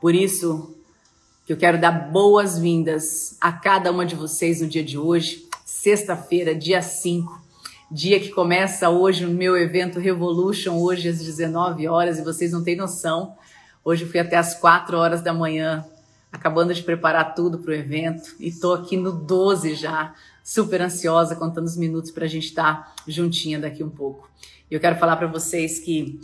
Por 0.00 0.14
isso 0.14 0.74
que 1.44 1.52
eu 1.52 1.58
quero 1.58 1.78
dar 1.78 1.92
boas-vindas 1.92 3.36
a 3.38 3.52
cada 3.52 3.92
uma 3.92 4.06
de 4.06 4.14
vocês 4.14 4.62
no 4.62 4.66
dia 4.66 4.82
de 4.82 4.96
hoje, 4.96 5.46
sexta-feira, 5.62 6.54
dia 6.54 6.80
5, 6.80 7.38
dia 7.90 8.18
que 8.18 8.30
começa 8.30 8.88
hoje 8.88 9.26
o 9.26 9.30
meu 9.30 9.58
evento 9.58 10.00
Revolution, 10.00 10.78
hoje 10.78 11.10
às 11.10 11.18
19 11.18 11.86
horas, 11.86 12.18
e 12.18 12.22
vocês 12.22 12.52
não 12.52 12.64
têm 12.64 12.76
noção. 12.76 13.36
Hoje 13.84 14.06
fui 14.06 14.18
até 14.18 14.38
às 14.38 14.54
4 14.54 14.96
horas 14.96 15.20
da 15.20 15.34
manhã, 15.34 15.84
acabando 16.32 16.72
de 16.72 16.82
preparar 16.82 17.34
tudo 17.34 17.58
para 17.58 17.72
o 17.72 17.74
evento, 17.74 18.34
e 18.40 18.50
tô 18.50 18.72
aqui 18.72 18.96
no 18.96 19.12
12 19.12 19.74
já, 19.74 20.14
super 20.42 20.80
ansiosa, 20.80 21.36
contando 21.36 21.66
os 21.66 21.76
minutos 21.76 22.10
para 22.10 22.24
a 22.24 22.28
gente 22.28 22.46
estar 22.46 22.86
tá 22.86 22.94
juntinha 23.06 23.58
daqui 23.58 23.84
um 23.84 23.90
pouco. 23.90 24.30
E 24.70 24.74
eu 24.74 24.80
quero 24.80 24.96
falar 24.96 25.16
para 25.16 25.26
vocês 25.26 25.78
que 25.78 26.18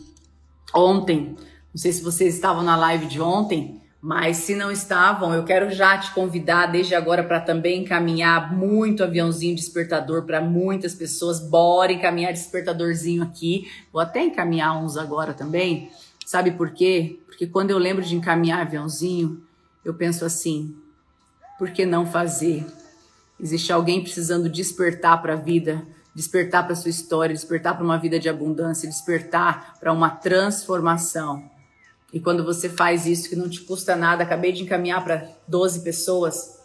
ontem, 0.74 1.36
não 1.77 1.80
sei 1.82 1.93
se 1.93 2.02
vocês 2.02 2.34
estavam 2.34 2.62
na 2.62 2.74
live 2.74 3.04
de 3.04 3.20
ontem, 3.20 3.82
mas 4.00 4.38
se 4.38 4.54
não 4.54 4.72
estavam, 4.72 5.34
eu 5.34 5.44
quero 5.44 5.71
já 5.71 5.98
te 5.98 6.11
convidar 6.14 6.68
desde 6.68 6.94
agora 6.94 7.22
para 7.22 7.39
também 7.39 7.82
encaminhar 7.82 8.50
muito 8.57 9.04
aviãozinho 9.04 9.54
despertador 9.54 10.22
para 10.22 10.40
muitas 10.40 10.94
pessoas. 10.94 11.39
Bora 11.39 11.93
encaminhar 11.93 12.32
despertadorzinho 12.32 13.22
aqui. 13.22 13.70
Vou 13.93 14.00
até 14.00 14.25
encaminhar 14.25 14.82
uns 14.82 14.96
agora 14.96 15.34
também. 15.34 15.90
Sabe 16.25 16.53
por 16.53 16.70
quê? 16.70 17.20
Porque 17.26 17.46
quando 17.46 17.72
eu 17.72 17.76
lembro 17.76 18.03
de 18.03 18.17
encaminhar 18.17 18.62
aviãozinho, 18.62 19.43
eu 19.84 19.93
penso 19.93 20.25
assim: 20.25 20.75
por 21.58 21.68
que 21.72 21.84
não 21.84 22.06
fazer? 22.06 22.64
Existe 23.39 23.70
alguém 23.70 24.00
precisando 24.00 24.48
despertar 24.48 25.20
para 25.20 25.34
a 25.34 25.36
vida, 25.36 25.86
despertar 26.14 26.64
para 26.64 26.75
sua 26.75 26.89
história, 26.89 27.34
despertar 27.34 27.75
para 27.75 27.84
uma 27.84 27.98
vida 27.98 28.18
de 28.18 28.31
abundância, 28.31 28.89
despertar 28.89 29.75
para 29.79 29.93
uma 29.93 30.08
transformação. 30.08 31.54
E 32.16 32.20
quando 32.20 32.42
você 32.42 32.70
faz 32.70 33.05
isso 33.05 33.28
que 33.28 33.36
não 33.36 33.47
te 33.47 33.61
custa 33.61 33.94
nada, 33.94 34.22
acabei 34.22 34.50
de 34.50 34.62
encaminhar 34.62 35.05
para 35.05 35.28
12 35.47 35.83
pessoas, 35.83 36.58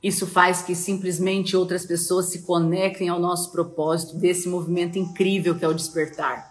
isso 0.00 0.24
faz 0.24 0.62
que 0.62 0.72
simplesmente 0.72 1.56
outras 1.56 1.84
pessoas 1.84 2.26
se 2.26 2.42
conectem 2.42 3.08
ao 3.08 3.18
nosso 3.18 3.50
propósito 3.50 4.16
desse 4.16 4.48
movimento 4.48 5.00
incrível 5.00 5.58
que 5.58 5.64
é 5.64 5.68
o 5.68 5.74
despertar. 5.74 6.48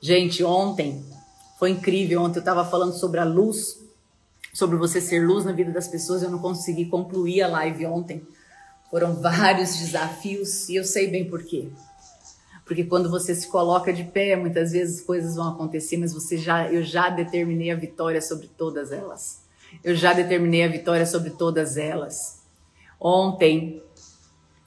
Gente, 0.00 0.42
ontem 0.42 1.06
foi 1.56 1.70
incrível. 1.70 2.20
Ontem 2.20 2.38
eu 2.38 2.42
estava 2.42 2.68
falando 2.68 2.94
sobre 2.94 3.20
a 3.20 3.24
luz, 3.24 3.78
sobre 4.52 4.76
você 4.76 5.00
ser 5.00 5.24
luz 5.24 5.44
na 5.44 5.52
vida 5.52 5.70
das 5.70 5.86
pessoas. 5.86 6.20
Eu 6.20 6.32
não 6.32 6.40
consegui 6.40 6.86
concluir 6.86 7.42
a 7.42 7.48
live 7.48 7.86
ontem. 7.86 8.26
Foram 8.90 9.14
vários 9.22 9.76
desafios 9.76 10.68
e 10.68 10.74
eu 10.74 10.84
sei 10.84 11.06
bem 11.06 11.30
por 11.30 11.44
quê. 11.44 11.70
Porque 12.64 12.84
quando 12.84 13.10
você 13.10 13.34
se 13.34 13.48
coloca 13.48 13.92
de 13.92 14.04
pé, 14.04 14.36
muitas 14.36 14.72
vezes 14.72 15.00
coisas 15.00 15.36
vão 15.36 15.48
acontecer, 15.48 15.96
mas 15.96 16.12
você 16.12 16.36
já, 16.38 16.70
eu 16.70 16.82
já 16.82 17.08
determinei 17.08 17.70
a 17.70 17.76
vitória 17.76 18.22
sobre 18.22 18.48
todas 18.48 18.92
elas. 18.92 19.42
Eu 19.82 19.94
já 19.94 20.12
determinei 20.12 20.64
a 20.64 20.68
vitória 20.68 21.06
sobre 21.06 21.30
todas 21.30 21.76
elas. 21.76 22.42
Ontem 23.00 23.82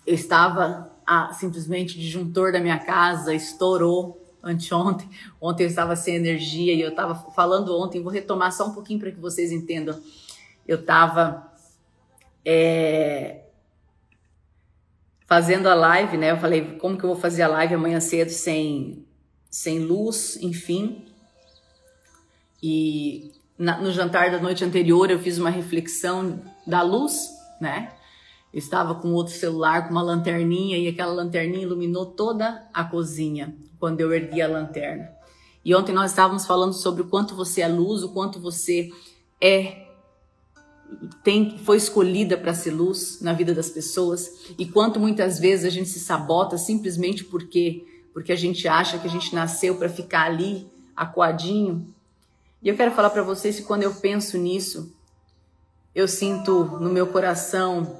eu 0.05 0.13
estava 0.13 0.91
ah, 1.05 1.31
simplesmente 1.33 1.97
disjuntor 1.97 2.51
da 2.51 2.59
minha 2.59 2.79
casa 2.79 3.33
estourou 3.33 4.21
anteontem. 4.43 5.09
Ontem 5.39 5.63
eu 5.63 5.69
estava 5.69 5.95
sem 5.95 6.15
energia 6.15 6.73
e 6.73 6.81
eu 6.81 6.89
estava 6.89 7.15
falando 7.31 7.75
ontem. 7.77 8.01
Vou 8.01 8.11
retomar 8.11 8.51
só 8.51 8.67
um 8.67 8.73
pouquinho 8.73 8.99
para 8.99 9.11
que 9.11 9.19
vocês 9.19 9.51
entendam. 9.51 9.99
Eu 10.67 10.79
estava 10.79 11.51
é, 12.43 13.44
fazendo 15.25 15.67
a 15.67 15.73
live, 15.73 16.17
né? 16.17 16.31
Eu 16.31 16.37
falei, 16.37 16.77
como 16.77 16.97
que 16.97 17.03
eu 17.03 17.09
vou 17.09 17.19
fazer 17.19 17.43
a 17.43 17.47
live 17.47 17.75
amanhã 17.75 17.99
cedo 17.99 18.29
sem, 18.29 19.05
sem 19.49 19.79
luz, 19.79 20.37
enfim. 20.41 21.05
E 22.61 23.31
na, 23.57 23.77
no 23.77 23.91
jantar 23.91 24.31
da 24.31 24.39
noite 24.39 24.63
anterior 24.63 25.09
eu 25.09 25.19
fiz 25.19 25.37
uma 25.37 25.49
reflexão 25.49 26.41
da 26.65 26.81
luz, 26.81 27.29
né? 27.59 27.91
Eu 28.53 28.59
estava 28.59 28.95
com 28.95 29.09
outro 29.09 29.33
celular, 29.33 29.83
com 29.83 29.91
uma 29.91 30.01
lanterninha, 30.01 30.77
e 30.77 30.87
aquela 30.87 31.11
lanterninha 31.11 31.63
iluminou 31.63 32.05
toda 32.05 32.65
a 32.73 32.83
cozinha 32.85 33.53
quando 33.79 33.99
eu 33.99 34.13
ergui 34.13 34.41
a 34.41 34.47
lanterna. 34.47 35.09
E 35.63 35.75
ontem 35.75 35.93
nós 35.93 36.11
estávamos 36.11 36.45
falando 36.45 36.73
sobre 36.73 37.01
o 37.01 37.07
quanto 37.07 37.35
você 37.35 37.61
é 37.61 37.67
luz, 37.67 38.01
o 38.03 38.13
quanto 38.13 38.39
você 38.39 38.89
é 39.41 39.84
tem, 41.23 41.57
foi 41.57 41.77
escolhida 41.77 42.37
para 42.37 42.53
ser 42.53 42.71
luz 42.71 43.19
na 43.21 43.33
vida 43.33 43.53
das 43.53 43.69
pessoas 43.69 44.45
e 44.57 44.65
quanto 44.65 44.99
muitas 44.99 45.39
vezes 45.39 45.65
a 45.65 45.69
gente 45.69 45.89
se 45.89 45.99
sabota 45.99 46.57
simplesmente 46.57 47.23
porque 47.23 47.85
porque 48.13 48.31
a 48.31 48.35
gente 48.37 48.65
acha 48.65 48.97
que 48.97 49.07
a 49.07 49.09
gente 49.09 49.35
nasceu 49.35 49.75
para 49.75 49.89
ficar 49.89 50.27
ali 50.27 50.65
acuadinho. 50.95 51.85
E 52.63 52.69
eu 52.69 52.77
quero 52.77 52.91
falar 52.91 53.09
para 53.09 53.21
vocês 53.21 53.57
que 53.57 53.65
quando 53.65 53.83
eu 53.83 53.93
penso 53.93 54.37
nisso, 54.37 54.95
eu 55.93 56.07
sinto 56.07 56.63
no 56.79 56.89
meu 56.89 57.07
coração 57.07 57.99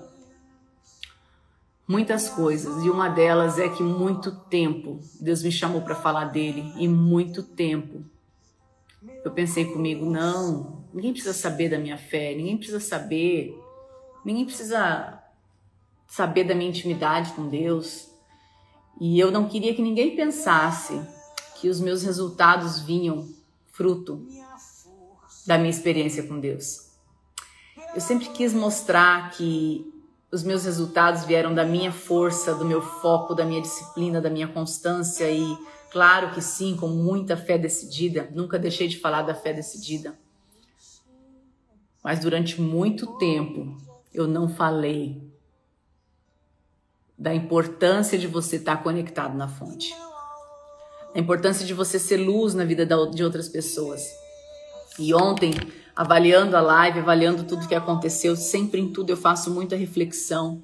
muitas 1.86 2.30
coisas 2.30 2.82
e 2.84 2.90
uma 2.90 3.10
delas 3.10 3.60
é 3.60 3.68
que 3.68 3.84
muito 3.84 4.32
tempo 4.32 5.02
Deus 5.20 5.44
me 5.44 5.52
chamou 5.52 5.82
para 5.82 5.96
falar 5.96 6.26
dele 6.26 6.74
e 6.78 6.88
muito 6.88 7.44
tempo 7.44 8.04
eu 9.26 9.32
pensei 9.32 9.66
comigo, 9.66 10.06
não, 10.06 10.86
ninguém 10.94 11.12
precisa 11.12 11.34
saber 11.34 11.68
da 11.68 11.80
minha 11.80 11.98
fé, 11.98 12.36
ninguém 12.36 12.56
precisa 12.56 12.80
saber, 12.80 13.60
ninguém 14.24 14.46
precisa 14.46 15.20
saber 16.08 16.44
da 16.44 16.54
minha 16.54 16.70
intimidade 16.70 17.34
com 17.34 17.50
Deus. 17.50 18.08
E 19.02 19.20
eu 19.20 19.32
não 19.32 19.50
queria 19.50 19.74
que 19.74 19.82
ninguém 19.82 20.16
pensasse 20.16 21.02
que 21.60 21.68
os 21.68 21.80
meus 21.80 22.04
resultados 22.04 22.80
vinham 22.80 23.28
fruto 23.72 24.28
da 25.48 25.58
minha 25.58 25.72
experiência 25.72 26.22
com 26.22 26.40
Deus. 26.40 26.92
Eu 27.96 28.02
sempre 28.02 28.30
quis 28.30 28.54
mostrar 28.54 29.32
que 29.32 29.92
os 30.32 30.44
meus 30.44 30.66
resultados 30.66 31.24
vieram 31.24 31.52
da 31.54 31.66
minha 31.66 31.92
força, 31.92 32.54
do 32.54 32.64
meu 32.64 32.82
foco, 32.82 33.34
da 33.34 33.44
minha 33.44 33.62
disciplina, 33.62 34.22
da 34.22 34.30
minha 34.30 34.48
constância 34.48 35.30
e 35.32 35.58
Claro 35.96 36.32
que 36.32 36.42
sim, 36.42 36.76
com 36.76 36.90
muita 36.90 37.38
fé 37.38 37.58
decidida, 37.58 38.30
nunca 38.34 38.60
deixei 38.60 38.86
de 38.86 39.00
falar 39.00 39.22
da 39.22 39.34
fé 39.34 39.54
decidida. 39.54 40.14
Mas 42.04 42.20
durante 42.20 42.60
muito 42.60 43.18
tempo 43.18 43.78
eu 44.14 44.28
não 44.28 44.50
falei 44.50 45.24
da 47.18 47.34
importância 47.34 48.20
de 48.20 48.28
você 48.28 48.58
estar 48.58 48.84
conectado 48.84 49.38
na 49.38 49.48
fonte. 49.48 49.96
A 51.16 51.18
importância 51.18 51.66
de 51.66 51.74
você 51.74 51.98
ser 51.98 52.18
luz 52.18 52.54
na 52.54 52.66
vida 52.66 52.86
de 52.86 53.24
outras 53.24 53.48
pessoas. 53.48 54.06
E 55.00 55.14
ontem, 55.14 55.54
avaliando 55.96 56.58
a 56.58 56.62
live, 56.62 57.00
avaliando 57.00 57.46
tudo 57.46 57.70
que 57.70 57.74
aconteceu, 57.74 58.36
sempre 58.36 58.82
em 58.82 58.92
tudo 58.92 59.12
eu 59.12 59.18
faço 59.18 59.50
muita 59.50 59.78
reflexão. 59.78 60.62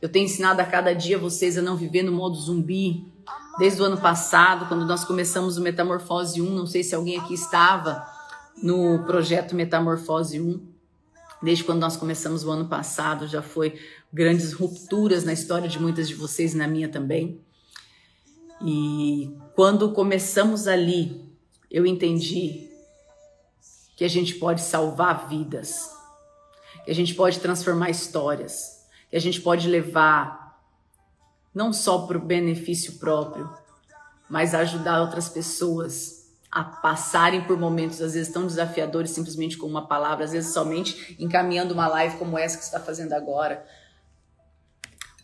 Eu 0.00 0.08
tenho 0.08 0.26
ensinado 0.26 0.62
a 0.62 0.64
cada 0.64 0.94
dia 0.94 1.18
vocês 1.18 1.58
a 1.58 1.62
não 1.62 1.76
viver 1.76 2.04
no 2.04 2.12
modo 2.12 2.36
zumbi, 2.36 3.04
desde 3.58 3.82
o 3.82 3.84
ano 3.84 3.98
passado, 3.98 4.66
quando 4.66 4.86
nós 4.86 5.04
começamos 5.04 5.58
o 5.58 5.60
Metamorfose 5.60 6.40
1. 6.40 6.54
Não 6.54 6.66
sei 6.66 6.82
se 6.82 6.94
alguém 6.94 7.18
aqui 7.18 7.34
estava 7.34 8.06
no 8.62 9.04
projeto 9.04 9.54
Metamorfose 9.54 10.40
1. 10.40 10.60
Desde 11.42 11.64
quando 11.64 11.80
nós 11.80 11.96
começamos 11.96 12.44
o 12.44 12.50
ano 12.50 12.68
passado, 12.68 13.26
já 13.26 13.42
foi 13.42 13.78
grandes 14.12 14.52
rupturas 14.52 15.24
na 15.24 15.32
história 15.32 15.68
de 15.68 15.80
muitas 15.80 16.08
de 16.08 16.14
vocês 16.14 16.54
e 16.54 16.56
na 16.56 16.66
minha 16.66 16.88
também. 16.88 17.40
E 18.60 19.36
quando 19.54 19.92
começamos 19.92 20.66
ali, 20.66 21.28
eu 21.70 21.86
entendi 21.86 22.68
que 23.96 24.04
a 24.04 24.08
gente 24.08 24.34
pode 24.34 24.60
salvar 24.62 25.28
vidas, 25.28 25.90
que 26.84 26.90
a 26.90 26.94
gente 26.94 27.14
pode 27.14 27.40
transformar 27.40 27.90
histórias, 27.90 28.86
que 29.10 29.16
a 29.16 29.20
gente 29.20 29.40
pode 29.40 29.68
levar 29.68 30.47
não 31.58 31.72
só 31.72 32.06
para 32.06 32.16
o 32.16 32.24
benefício 32.24 33.00
próprio, 33.00 33.50
mas 34.30 34.54
ajudar 34.54 35.00
outras 35.00 35.28
pessoas 35.28 36.28
a 36.52 36.62
passarem 36.62 37.42
por 37.42 37.58
momentos 37.58 38.00
às 38.00 38.14
vezes 38.14 38.32
tão 38.32 38.46
desafiadores 38.46 39.10
simplesmente 39.10 39.58
com 39.58 39.66
uma 39.66 39.88
palavra, 39.88 40.24
às 40.24 40.30
vezes 40.30 40.54
somente 40.54 41.16
encaminhando 41.18 41.74
uma 41.74 41.88
live 41.88 42.16
como 42.16 42.38
essa 42.38 42.56
que 42.56 42.62
está 42.62 42.78
fazendo 42.78 43.12
agora. 43.12 43.66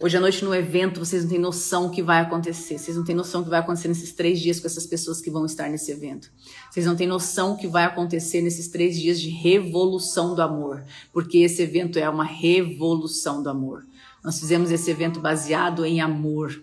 Hoje 0.01 0.17
à 0.17 0.21
noite 0.21 0.45
no 0.45 0.53
evento, 0.53 0.99
vocês 0.99 1.23
não 1.23 1.31
têm 1.31 1.39
noção 1.39 1.87
o 1.87 1.91
que 1.91 2.03
vai 2.03 2.21
acontecer. 2.21 2.79
Vocês 2.79 2.97
não 2.97 3.05
têm 3.05 3.15
noção 3.15 3.41
o 3.41 3.45
que 3.45 3.51
vai 3.51 3.61
acontecer 3.61 3.87
nesses 3.87 4.13
três 4.13 4.41
dias 4.41 4.59
com 4.59 4.67
essas 4.67 4.89
pessoas 4.89 5.21
que 5.21 5.31
vão 5.31 5.47
estar 5.47 5.69
nesse 5.69 5.93
evento. 5.93 6.33
Vocês 6.69 6.85
não 6.85 6.97
têm 6.97 7.07
noção 7.07 7.53
o 7.53 7.57
que 7.57 7.69
vai 7.69 7.85
acontecer 7.85 8.43
nesses 8.43 8.67
três 8.67 8.99
dias 8.99 9.21
de 9.21 9.31
revolução 9.31 10.35
do 10.35 10.43
amor. 10.43 10.83
Porque 11.13 11.39
esse 11.39 11.63
evento 11.63 11.97
é 11.97 12.11
uma 12.11 12.25
revolução 12.25 13.41
do 13.41 13.49
amor. 13.49 13.87
Nós 14.25 14.41
fizemos 14.41 14.71
esse 14.71 14.91
evento 14.91 15.21
baseado 15.21 15.85
em 15.85 16.01
amor. 16.01 16.63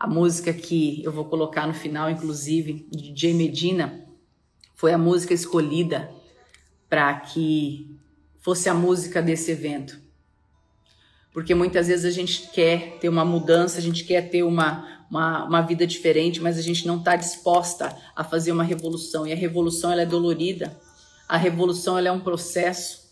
A 0.00 0.06
música 0.06 0.54
que 0.54 1.04
eu 1.04 1.12
vou 1.12 1.26
colocar 1.26 1.66
no 1.66 1.74
final, 1.74 2.10
inclusive, 2.10 2.88
de 2.90 3.12
Jay 3.14 3.34
Medina, 3.34 4.06
foi 4.74 4.94
a 4.94 4.98
música 4.98 5.34
escolhida 5.34 6.10
para 6.88 7.12
que 7.20 7.94
fosse 8.38 8.70
a 8.70 8.74
música 8.74 9.20
desse 9.20 9.50
evento. 9.50 10.00
Porque 11.30 11.54
muitas 11.54 11.88
vezes 11.88 12.06
a 12.06 12.10
gente 12.10 12.48
quer 12.50 12.98
ter 13.00 13.10
uma 13.10 13.26
mudança, 13.26 13.76
a 13.76 13.82
gente 13.82 14.04
quer 14.04 14.30
ter 14.30 14.44
uma, 14.44 15.04
uma, 15.10 15.44
uma 15.44 15.60
vida 15.60 15.86
diferente, 15.86 16.40
mas 16.40 16.56
a 16.56 16.62
gente 16.62 16.86
não 16.86 17.00
está 17.00 17.16
disposta 17.16 17.94
a 18.16 18.24
fazer 18.24 18.52
uma 18.52 18.64
revolução. 18.64 19.26
E 19.26 19.32
a 19.32 19.36
revolução 19.36 19.92
ela 19.92 20.02
é 20.02 20.06
dolorida, 20.06 20.74
a 21.28 21.36
revolução 21.36 21.98
ela 21.98 22.08
é 22.08 22.12
um 22.12 22.20
processo. 22.20 23.07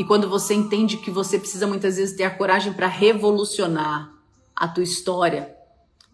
E 0.00 0.04
quando 0.04 0.30
você 0.30 0.54
entende 0.54 0.96
que 0.96 1.10
você 1.10 1.38
precisa 1.38 1.66
muitas 1.66 1.98
vezes 1.98 2.16
ter 2.16 2.24
a 2.24 2.34
coragem 2.34 2.72
para 2.72 2.86
revolucionar 2.86 4.10
a 4.56 4.66
tua 4.66 4.82
história, 4.82 5.54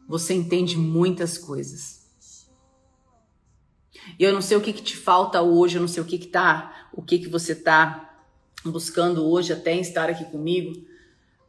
você 0.09 0.35
entende 0.35 0.77
muitas 0.77 1.39
coisas. 1.39 2.05
E 4.19 4.25
eu 4.25 4.33
não 4.33 4.43
sei 4.43 4.57
o 4.57 4.61
que, 4.61 4.73
que 4.73 4.83
te 4.83 4.97
falta 4.97 5.41
hoje, 5.41 5.77
eu 5.77 5.81
não 5.81 5.87
sei 5.87 6.03
o 6.03 6.05
que 6.05 6.19
que 6.19 6.27
tá, 6.27 6.89
o 6.93 7.01
que 7.01 7.21
que 7.21 7.29
você 7.29 7.55
tá 7.55 8.13
buscando 8.65 9.25
hoje 9.25 9.53
até 9.53 9.73
em 9.73 9.83
estar 9.83 10.11
aqui 10.11 10.25
comigo, 10.25 10.85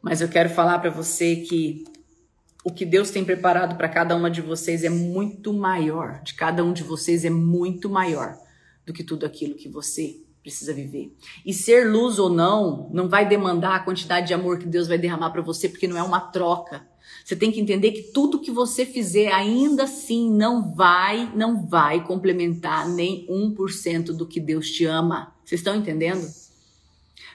mas 0.00 0.20
eu 0.20 0.28
quero 0.28 0.48
falar 0.48 0.78
para 0.78 0.90
você 0.90 1.34
que 1.34 1.82
o 2.64 2.72
que 2.72 2.86
Deus 2.86 3.10
tem 3.10 3.24
preparado 3.24 3.76
para 3.76 3.88
cada 3.88 4.14
uma 4.14 4.30
de 4.30 4.42
vocês 4.42 4.84
é 4.84 4.88
muito 4.88 5.52
maior, 5.52 6.22
de 6.22 6.34
cada 6.34 6.62
um 6.62 6.72
de 6.72 6.84
vocês 6.84 7.24
é 7.24 7.30
muito 7.30 7.90
maior 7.90 8.38
do 8.86 8.92
que 8.92 9.02
tudo 9.02 9.26
aquilo 9.26 9.56
que 9.56 9.68
você 9.68 10.27
precisa 10.48 10.72
viver. 10.72 11.14
E 11.44 11.52
ser 11.52 11.90
luz 11.90 12.18
ou 12.18 12.30
não, 12.30 12.88
não 12.90 13.06
vai 13.06 13.28
demandar 13.28 13.76
a 13.76 13.80
quantidade 13.80 14.28
de 14.28 14.34
amor 14.34 14.58
que 14.58 14.66
Deus 14.66 14.88
vai 14.88 14.96
derramar 14.96 15.30
para 15.30 15.42
você, 15.42 15.68
porque 15.68 15.86
não 15.86 15.98
é 15.98 16.02
uma 16.02 16.20
troca. 16.20 16.88
Você 17.22 17.36
tem 17.36 17.52
que 17.52 17.60
entender 17.60 17.92
que 17.92 18.04
tudo 18.04 18.40
que 18.40 18.50
você 18.50 18.86
fizer 18.86 19.30
ainda 19.30 19.84
assim 19.84 20.30
não 20.30 20.74
vai, 20.74 21.30
não 21.34 21.66
vai 21.66 22.02
complementar 22.02 22.88
nem 22.88 23.26
1% 23.28 24.16
do 24.16 24.26
que 24.26 24.40
Deus 24.40 24.70
te 24.70 24.86
ama. 24.86 25.34
Vocês 25.44 25.60
estão 25.60 25.76
entendendo? 25.76 26.26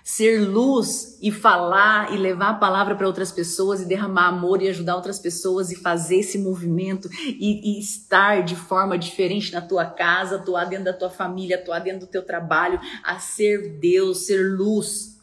Ser 0.04 0.40
luz 0.40 1.18
e 1.22 1.32
falar 1.32 2.14
e 2.14 2.18
levar 2.18 2.50
a 2.50 2.54
palavra 2.56 2.94
para 2.94 3.08
outras 3.08 3.32
pessoas 3.32 3.82
e 3.82 3.86
derramar 3.86 4.28
amor 4.28 4.62
e 4.62 4.68
ajudar 4.68 4.96
outras 4.96 5.18
pessoas 5.18 5.72
e 5.72 5.78
fazer 5.78 6.18
esse 6.18 6.38
movimento 6.38 7.10
e, 7.26 7.78
e 7.78 7.80
estar 7.80 8.44
de 8.44 8.56
forma 8.56 8.98
diferente 8.98 9.54
na 9.54 9.62
tua 9.62 9.86
casa, 9.86 10.36
atuar 10.36 10.66
dentro 10.66 10.86
da 10.86 10.94
tua 10.94 11.10
família, 11.10 11.56
atuar 11.56 11.80
dentro 11.80 12.02
do 12.02 12.08
teu 12.08 12.22
trabalho, 12.22 12.82
a 13.02 13.18
ser 13.18 13.80
Deus, 13.80 14.26
ser 14.26 14.44
luz. 14.58 15.18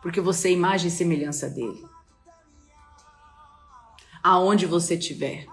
Porque 0.00 0.20
você 0.20 0.48
é 0.48 0.52
imagem 0.52 0.88
e 0.88 0.90
semelhança 0.90 1.50
dele. 1.50 1.84
Aonde 4.22 4.64
você 4.64 4.94
estiver 4.94 5.46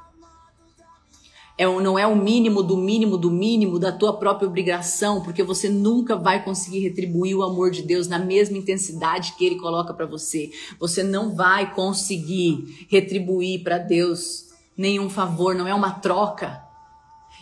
é, 1.58 1.66
não 1.66 2.00
é 2.00 2.08
o 2.08 2.16
mínimo 2.16 2.64
do 2.64 2.76
mínimo 2.76 3.18
do 3.18 3.30
mínimo 3.30 3.78
da 3.78 3.92
tua 3.92 4.18
própria 4.18 4.48
obrigação, 4.48 5.22
porque 5.22 5.44
você 5.44 5.70
nunca 5.70 6.16
vai 6.16 6.44
conseguir 6.44 6.80
retribuir 6.80 7.36
o 7.36 7.44
amor 7.44 7.70
de 7.70 7.84
Deus 7.84 8.08
na 8.08 8.18
mesma 8.18 8.58
intensidade 8.58 9.36
que 9.38 9.46
ele 9.46 9.60
coloca 9.60 9.94
para 9.94 10.06
você. 10.06 10.52
Você 10.80 11.04
não 11.04 11.36
vai 11.36 11.74
conseguir 11.74 12.88
retribuir 12.90 13.64
para 13.64 13.78
Deus 13.78 14.48
nenhum 14.76 15.10
favor, 15.10 15.54
não 15.54 15.68
é 15.68 15.74
uma 15.74 15.92
troca. 15.92 16.64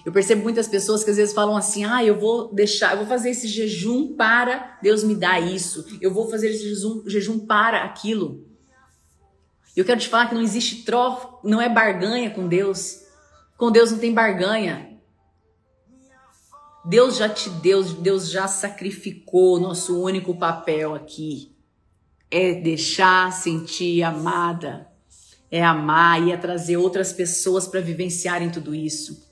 Eu 0.05 0.11
percebo 0.11 0.43
muitas 0.43 0.67
pessoas 0.67 1.03
que 1.03 1.11
às 1.11 1.17
vezes 1.17 1.33
falam 1.33 1.55
assim: 1.55 1.85
"Ah, 1.85 2.03
eu 2.03 2.19
vou 2.19 2.53
deixar, 2.53 2.93
eu 2.93 2.97
vou 2.97 3.07
fazer 3.07 3.29
esse 3.29 3.47
jejum 3.47 4.15
para 4.15 4.77
Deus 4.81 5.03
me 5.03 5.15
dar 5.15 5.39
isso. 5.39 5.85
Eu 6.01 6.13
vou 6.13 6.29
fazer 6.29 6.49
esse 6.49 6.63
jejum, 6.63 7.03
jejum 7.05 7.39
para 7.39 7.83
aquilo". 7.83 8.45
Eu 9.75 9.85
quero 9.85 9.99
te 9.99 10.09
falar 10.09 10.27
que 10.27 10.35
não 10.35 10.41
existe 10.41 10.83
troca, 10.83 11.29
não 11.43 11.61
é 11.61 11.69
barganha 11.69 12.29
com 12.29 12.47
Deus. 12.47 12.99
Com 13.61 13.69
Deus 13.69 13.91
não 13.91 13.99
tem 13.99 14.11
barganha. 14.11 14.99
Deus 16.83 17.17
já 17.17 17.29
te 17.29 17.47
deu, 17.47 17.83
Deus 17.83 18.27
já 18.27 18.47
sacrificou. 18.47 19.59
Nosso 19.59 20.01
único 20.01 20.35
papel 20.35 20.95
aqui 20.95 21.55
é 22.31 22.55
deixar 22.55 23.31
sentir 23.31 24.01
amada, 24.01 24.87
é 25.51 25.63
amar 25.63 26.27
e 26.27 26.31
é 26.31 26.37
trazer 26.37 26.77
outras 26.77 27.13
pessoas 27.13 27.67
para 27.67 27.81
vivenciarem 27.81 28.49
tudo 28.49 28.73
isso. 28.73 29.30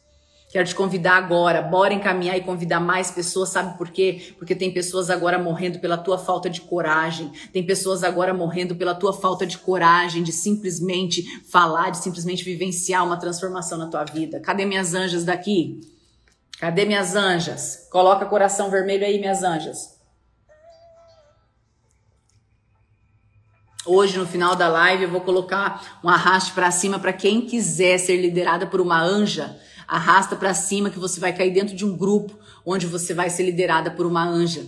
Quero 0.49 0.67
te 0.67 0.73
convidar 0.73 1.15
agora, 1.15 1.61
bora 1.61 1.93
encaminhar 1.93 2.35
e 2.35 2.41
convidar 2.41 2.79
mais 2.79 3.11
pessoas, 3.11 3.49
sabe 3.49 3.77
por 3.77 3.91
quê? 3.91 4.33
Porque 4.39 4.55
tem 4.55 4.73
pessoas 4.73 5.11
agora 5.11 5.37
morrendo 5.37 5.77
pela 5.77 5.95
tua 5.95 6.17
falta 6.17 6.49
de 6.49 6.61
coragem, 6.61 7.31
tem 7.53 7.63
pessoas 7.63 8.03
agora 8.03 8.33
morrendo 8.33 8.75
pela 8.75 8.95
tua 8.95 9.13
falta 9.13 9.45
de 9.45 9.59
coragem 9.59 10.23
de 10.23 10.31
simplesmente 10.31 11.23
falar, 11.51 11.91
de 11.91 11.99
simplesmente 11.99 12.43
vivenciar 12.43 13.05
uma 13.05 13.17
transformação 13.17 13.77
na 13.77 13.85
tua 13.85 14.03
vida. 14.05 14.39
Cadê 14.39 14.65
minhas 14.65 14.95
anjas 14.95 15.23
daqui? 15.23 15.81
Cadê 16.59 16.83
minhas 16.83 17.15
anjas? 17.15 17.87
Coloca 17.91 18.25
coração 18.25 18.71
vermelho 18.71 19.05
aí, 19.05 19.19
minhas 19.19 19.43
anjas. 19.43 19.99
Hoje, 23.85 24.17
no 24.17 24.25
final 24.25 24.55
da 24.55 24.67
live, 24.67 25.03
eu 25.03 25.11
vou 25.11 25.21
colocar 25.21 25.99
um 26.03 26.09
arraste 26.09 26.53
para 26.53 26.71
cima 26.71 26.97
para 26.97 27.13
quem 27.13 27.41
quiser 27.41 27.99
ser 27.99 28.17
liderada 28.17 28.65
por 28.65 28.81
uma 28.81 28.99
anja 28.99 29.55
arrasta 29.89 30.35
para 30.35 30.53
cima 30.53 30.89
que 30.89 30.99
você 30.99 31.19
vai 31.19 31.35
cair 31.35 31.51
dentro 31.51 31.75
de 31.75 31.83
um 31.83 31.97
grupo 31.97 32.37
onde 32.65 32.85
você 32.85 33.13
vai 33.13 33.29
ser 33.29 33.43
liderada 33.43 33.89
por 33.89 34.05
uma 34.05 34.23
anja. 34.23 34.63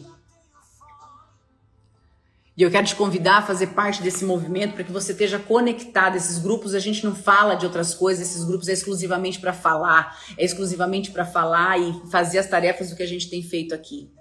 E 2.58 2.64
eu 2.64 2.70
quero 2.70 2.86
te 2.86 2.96
convidar 2.96 3.38
a 3.38 3.42
fazer 3.42 3.68
parte 3.68 4.02
desse 4.02 4.26
movimento 4.26 4.74
para 4.74 4.84
que 4.84 4.92
você 4.92 5.14
esteja 5.14 5.40
conectado. 5.40 6.18
Esses 6.18 6.38
grupos 6.38 6.76
a 6.76 6.80
gente 6.80 7.04
não 7.04 7.16
fala 7.16 7.56
de 7.56 7.66
outras 7.66 7.94
coisas, 7.94 8.30
esses 8.30 8.44
grupos 8.44 8.68
é 8.68 8.74
exclusivamente 8.74 9.40
para 9.40 9.54
falar, 9.54 10.20
é 10.38 10.44
exclusivamente 10.44 11.12
para 11.12 11.26
falar 11.26 11.80
e 11.80 12.02
fazer 12.12 12.40
as 12.40 12.48
tarefas 12.48 12.90
do 12.90 12.96
que 12.96 13.04
a 13.04 13.08
gente 13.08 13.30
tem 13.30 13.42
feito 13.42 13.74
aqui. 13.74 14.12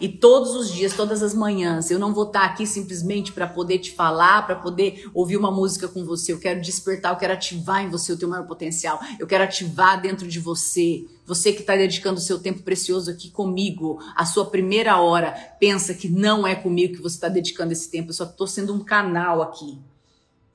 E 0.00 0.08
todos 0.08 0.54
os 0.54 0.72
dias, 0.72 0.94
todas 0.94 1.22
as 1.22 1.34
manhãs, 1.34 1.90
eu 1.90 1.98
não 1.98 2.14
vou 2.14 2.24
estar 2.24 2.44
aqui 2.44 2.66
simplesmente 2.66 3.32
para 3.32 3.46
poder 3.46 3.78
te 3.78 3.92
falar, 3.92 4.46
para 4.46 4.56
poder 4.56 5.08
ouvir 5.14 5.36
uma 5.36 5.50
música 5.50 5.88
com 5.88 6.04
você. 6.04 6.32
Eu 6.32 6.38
quero 6.38 6.60
despertar, 6.60 7.12
eu 7.12 7.18
quero 7.18 7.32
ativar 7.32 7.84
em 7.84 7.90
você 7.90 8.12
o 8.12 8.16
teu 8.16 8.28
maior 8.28 8.46
potencial. 8.46 9.00
Eu 9.18 9.26
quero 9.26 9.44
ativar 9.44 10.00
dentro 10.00 10.26
de 10.26 10.40
você. 10.40 11.04
Você 11.26 11.52
que 11.52 11.60
está 11.60 11.76
dedicando 11.76 12.18
o 12.18 12.22
seu 12.22 12.38
tempo 12.38 12.62
precioso 12.62 13.10
aqui 13.10 13.30
comigo, 13.30 13.98
a 14.16 14.24
sua 14.24 14.46
primeira 14.46 15.00
hora, 15.00 15.32
pensa 15.58 15.94
que 15.94 16.08
não 16.08 16.46
é 16.46 16.54
comigo 16.54 16.94
que 16.94 17.02
você 17.02 17.16
está 17.16 17.28
dedicando 17.28 17.72
esse 17.72 17.90
tempo. 17.90 18.10
Eu 18.10 18.14
só 18.14 18.24
estou 18.24 18.46
sendo 18.46 18.74
um 18.74 18.80
canal 18.80 19.42
aqui. 19.42 19.78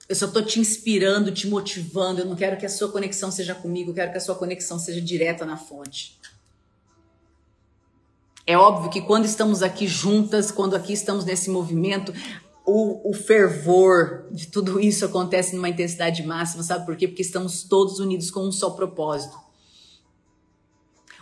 Eu 0.09 0.15
só 0.15 0.25
estou 0.25 0.41
te 0.41 0.59
inspirando, 0.59 1.31
te 1.31 1.47
motivando. 1.47 2.21
Eu 2.21 2.25
não 2.25 2.35
quero 2.35 2.57
que 2.57 2.65
a 2.65 2.69
sua 2.69 2.89
conexão 2.89 3.30
seja 3.30 3.53
comigo, 3.53 3.91
eu 3.91 3.95
quero 3.95 4.12
que 4.12 4.18
a 4.18 4.21
sua 4.21 4.35
conexão 4.35 4.80
seja 4.80 5.01
direta 5.01 5.45
na 5.45 5.57
fonte. 5.57 6.16
É 8.47 8.57
óbvio 8.57 8.89
que 8.89 9.01
quando 9.01 9.25
estamos 9.25 9.61
aqui 9.61 9.85
juntas, 9.85 10.51
quando 10.51 10.73
aqui 10.73 10.94
estamos 10.94 11.25
nesse 11.25 11.49
movimento, 11.49 12.13
o, 12.65 13.09
o, 13.09 13.13
fervor 13.13 14.25
de 14.31 14.47
tudo 14.47 14.79
isso 14.79 15.03
acontece 15.03 15.53
numa 15.53 15.67
intensidade 15.67 16.23
máxima, 16.23 16.63
sabe 16.63 16.85
por 16.85 16.95
quê? 16.95 17.09
Porque 17.09 17.21
estamos 17.21 17.63
todos 17.63 17.99
unidos 17.99 18.31
com 18.31 18.47
um 18.47 18.51
só 18.51 18.69
propósito. 18.69 19.46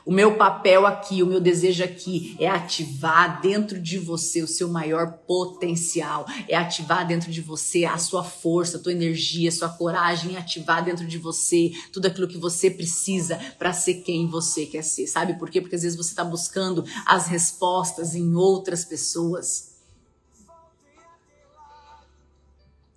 O 0.06 0.12
meu 0.12 0.36
papel 0.36 0.86
aqui, 0.86 1.24
o 1.24 1.26
meu 1.26 1.42
desejo 1.42 1.84
aqui 1.84 2.38
é 2.40 2.48
ativar 2.48 3.42
dentro 3.42 3.82
de 3.82 3.98
você 3.98 4.44
o 4.44 4.48
seu 4.48 4.70
maior 4.70 5.14
potencial, 5.26 6.28
é 6.48 6.56
ativar 6.56 7.08
dentro 7.08 7.32
de 7.32 7.42
você 7.42 7.86
a 7.86 7.98
sua 7.98 8.24
força, 8.24 8.78
a 8.78 8.80
tua 8.80 8.92
energia, 8.92 9.50
a 9.50 9.52
sua 9.52 9.70
coragem, 9.70 10.36
é 10.36 10.40
ativar 10.40 10.86
dentro 10.86 11.08
de 11.08 11.18
você 11.18 11.72
tudo 11.92 12.06
aquilo 12.06 12.28
que 12.28 12.38
você 12.38 12.70
precisa 12.70 13.40
para 13.58 13.74
ser 13.74 13.96
quem 14.04 14.28
você 14.28 14.68
quer 14.68 14.84
ser. 14.84 15.08
Sabe 15.08 15.40
por 15.40 15.50
quê? 15.50 15.60
Porque 15.60 15.76
às 15.76 15.82
vezes 15.82 15.98
você 15.98 16.12
está 16.12 16.24
buscando 16.24 16.86
as 17.04 17.26
respostas 17.26 18.14
em 18.14 18.36
outras 18.36 18.86
pessoas. 18.86 19.74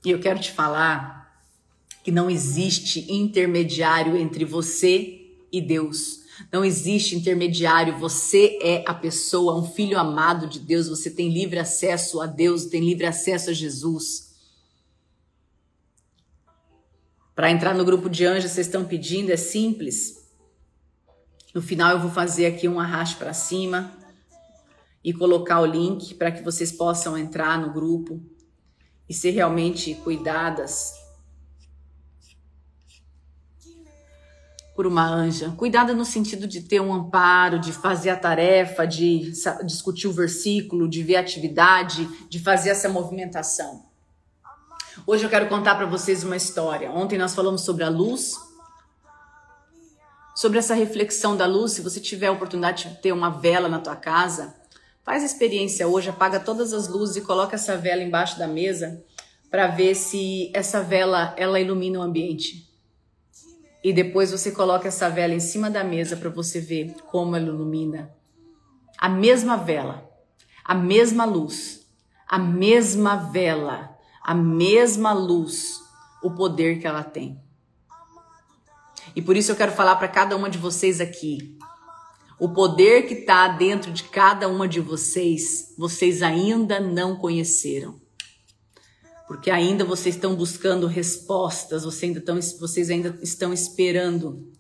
E 0.04 0.10
eu 0.10 0.20
quero 0.20 0.38
te 0.38 0.52
falar 0.52 1.42
que 2.04 2.10
não 2.10 2.28
existe 2.28 3.10
intermediário 3.10 4.14
entre 4.14 4.44
você 4.44 5.26
e 5.50 5.62
Deus. 5.62 6.27
Não 6.52 6.64
existe 6.64 7.16
intermediário, 7.16 7.99
você 7.99 8.59
é 8.62 8.85
a 8.87 8.95
pessoa, 8.95 9.59
um 9.59 9.64
filho 9.64 9.99
amado 9.99 10.47
de 10.47 10.61
Deus, 10.61 10.88
você 10.88 11.11
tem 11.11 11.28
livre 11.28 11.59
acesso 11.59 12.21
a 12.21 12.26
Deus, 12.26 12.66
tem 12.66 12.80
livre 12.80 13.07
acesso 13.07 13.50
a 13.50 13.52
Jesus. 13.52 14.28
Para 17.35 17.50
entrar 17.50 17.75
no 17.75 17.85
grupo 17.85 18.09
de 18.09 18.25
anjos, 18.25 18.52
vocês 18.52 18.66
estão 18.66 18.85
pedindo, 18.85 19.30
é 19.30 19.37
simples. 19.37 20.26
No 21.54 21.62
final 21.62 21.92
eu 21.92 22.00
vou 22.00 22.11
fazer 22.11 22.47
aqui 22.47 22.68
um 22.68 22.78
arraste 22.78 23.16
para 23.16 23.33
cima 23.33 23.92
e 25.04 25.12
colocar 25.12 25.61
o 25.61 25.66
link 25.66 26.14
para 26.14 26.30
que 26.30 26.42
vocês 26.42 26.71
possam 26.71 27.16
entrar 27.16 27.61
no 27.61 27.73
grupo 27.73 28.21
e 29.09 29.14
ser 29.14 29.30
realmente 29.30 29.95
cuidadas 29.95 30.92
por 34.78 34.87
uma 34.87 35.04
anja. 35.04 35.52
Cuidada 35.56 35.92
no 35.92 36.04
sentido 36.04 36.47
de 36.47 36.61
ter 36.61 36.80
um 36.80 36.94
amparo, 36.94 37.58
de 37.58 37.73
fazer 37.73 38.11
a 38.11 38.16
tarefa, 38.16 38.87
de 38.87 39.32
discutir 39.64 40.06
o 40.06 40.12
versículo, 40.12 40.88
de 40.88 41.02
ver 41.02 41.16
a 41.16 41.20
atividade, 41.20 42.08
de 42.28 42.38
fazer 42.38 42.68
essa 42.70 42.88
movimentação. 42.88 43.82
Hoje 45.04 45.25
eu 45.25 45.30
quero 45.30 45.49
contar 45.49 45.75
para 45.75 45.85
vocês 45.85 46.23
uma 46.23 46.37
história. 46.37 46.92
Ontem 46.92 47.18
nós 47.18 47.35
falamos 47.35 47.62
sobre 47.62 47.82
a 47.82 47.88
luz, 47.88 48.37
sobre 50.37 50.61
essa 50.61 50.75
reflexão 50.75 51.37
da 51.37 51.44
luz. 51.44 51.73
Se 51.73 51.80
você 51.80 51.99
tiver 51.99 52.28
a 52.28 52.32
oportunidade 52.32 52.88
de 52.88 53.02
ter 53.02 53.11
uma 53.11 53.30
vela 53.30 53.68
na 53.68 53.80
tua 53.80 53.97
casa, 53.97 54.54
faz 55.02 55.25
a 55.25 55.26
experiência 55.26 55.88
hoje, 55.88 56.08
apaga 56.08 56.38
todas 56.38 56.73
as 56.73 56.87
luzes 56.87 57.16
e 57.16 57.23
coloca 57.23 57.56
essa 57.56 57.76
vela 57.76 58.00
embaixo 58.00 58.38
da 58.38 58.47
mesa 58.47 59.02
para 59.50 59.66
ver 59.66 59.97
se 59.97 60.52
essa 60.54 60.80
vela 60.80 61.35
ela 61.37 61.58
ilumina 61.58 61.99
o 61.99 62.02
ambiente. 62.02 62.67
E 63.82 63.92
depois 63.92 64.32
você 64.32 64.50
coloca 64.50 64.88
essa 64.88 65.08
vela 65.08 65.35
em 65.35 65.40
cima 65.40 65.70
da 65.70 65.85
mesa 65.85 66.16
para 66.16 66.28
você 66.28 66.61
ver 66.61 66.94
como 67.11 67.37
ela 67.37 67.47
ilumina. 67.47 68.12
A 68.99 69.08
mesma 69.08 69.56
vela, 69.56 70.11
a 70.64 70.75
mesma 70.75 71.25
luz, 71.25 71.87
a 72.26 72.38
mesma 72.38 73.16
vela, 73.16 73.97
a 74.23 74.35
mesma 74.35 75.12
luz, 75.12 75.80
o 76.23 76.30
poder 76.32 76.80
que 76.80 76.87
ela 76.87 77.04
tem. 77.04 77.40
E 79.14 79.23
por 79.23 79.37
isso 79.37 79.52
eu 79.52 79.56
quero 79.56 79.73
falar 79.73 79.97
para 79.97 80.08
cada 80.08 80.37
uma 80.37 80.50
de 80.50 80.58
vocês 80.58 81.00
aqui. 81.00 81.56
O 82.38 82.49
poder 82.49 83.06
que 83.06 83.14
está 83.14 83.49
dentro 83.49 83.92
de 83.92 84.04
cada 84.04 84.49
uma 84.49 84.68
de 84.68 84.80
vocês, 84.80 85.75
vocês 85.78 86.23
ainda 86.23 86.80
não 86.80 87.16
conheceram 87.16 88.07
porque 89.28 89.50
ainda 89.50 89.85
vocês 89.85 90.14
estão 90.14 90.35
buscando 90.35 90.87
respostas, 90.87 91.85
vocês 91.85 92.04
ainda 92.04 92.18
estão, 92.18 92.40
vocês 92.58 92.88
ainda 92.88 93.18
estão 93.23 93.52
esperando 93.52 94.50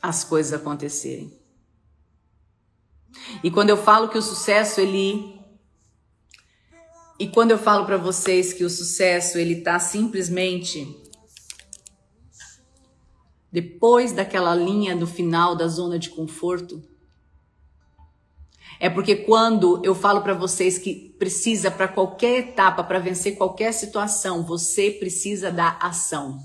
as 0.00 0.22
coisas 0.22 0.52
acontecerem. 0.52 1.36
E 3.42 3.50
quando 3.50 3.70
eu 3.70 3.76
falo 3.76 4.08
que 4.08 4.16
o 4.16 4.22
sucesso 4.22 4.80
ele 4.80 5.40
e 7.18 7.28
quando 7.28 7.50
eu 7.50 7.58
falo 7.58 7.84
para 7.84 7.96
vocês 7.96 8.52
que 8.52 8.64
o 8.64 8.70
sucesso 8.70 9.36
ele 9.36 9.60
tá 9.60 9.78
simplesmente 9.78 10.96
depois 13.50 14.12
daquela 14.12 14.54
linha 14.54 14.96
do 14.96 15.06
final 15.06 15.54
da 15.54 15.68
zona 15.68 15.98
de 15.98 16.08
conforto, 16.08 16.82
é 18.82 18.90
porque 18.90 19.14
quando 19.14 19.80
eu 19.84 19.94
falo 19.94 20.22
para 20.22 20.34
vocês 20.34 20.76
que 20.76 21.14
precisa 21.16 21.70
para 21.70 21.86
qualquer 21.86 22.40
etapa, 22.40 22.82
para 22.82 22.98
vencer 22.98 23.36
qualquer 23.36 23.72
situação, 23.72 24.42
você 24.42 24.90
precisa 24.90 25.52
da 25.52 25.78
ação. 25.80 26.40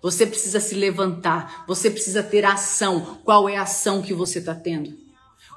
Você 0.00 0.26
precisa 0.26 0.58
se 0.58 0.74
levantar, 0.74 1.66
você 1.68 1.90
precisa 1.90 2.22
ter 2.22 2.46
ação. 2.46 3.18
Qual 3.26 3.46
é 3.46 3.58
a 3.58 3.62
ação 3.64 4.00
que 4.00 4.14
você 4.14 4.38
está 4.38 4.54
tendo? 4.54 4.96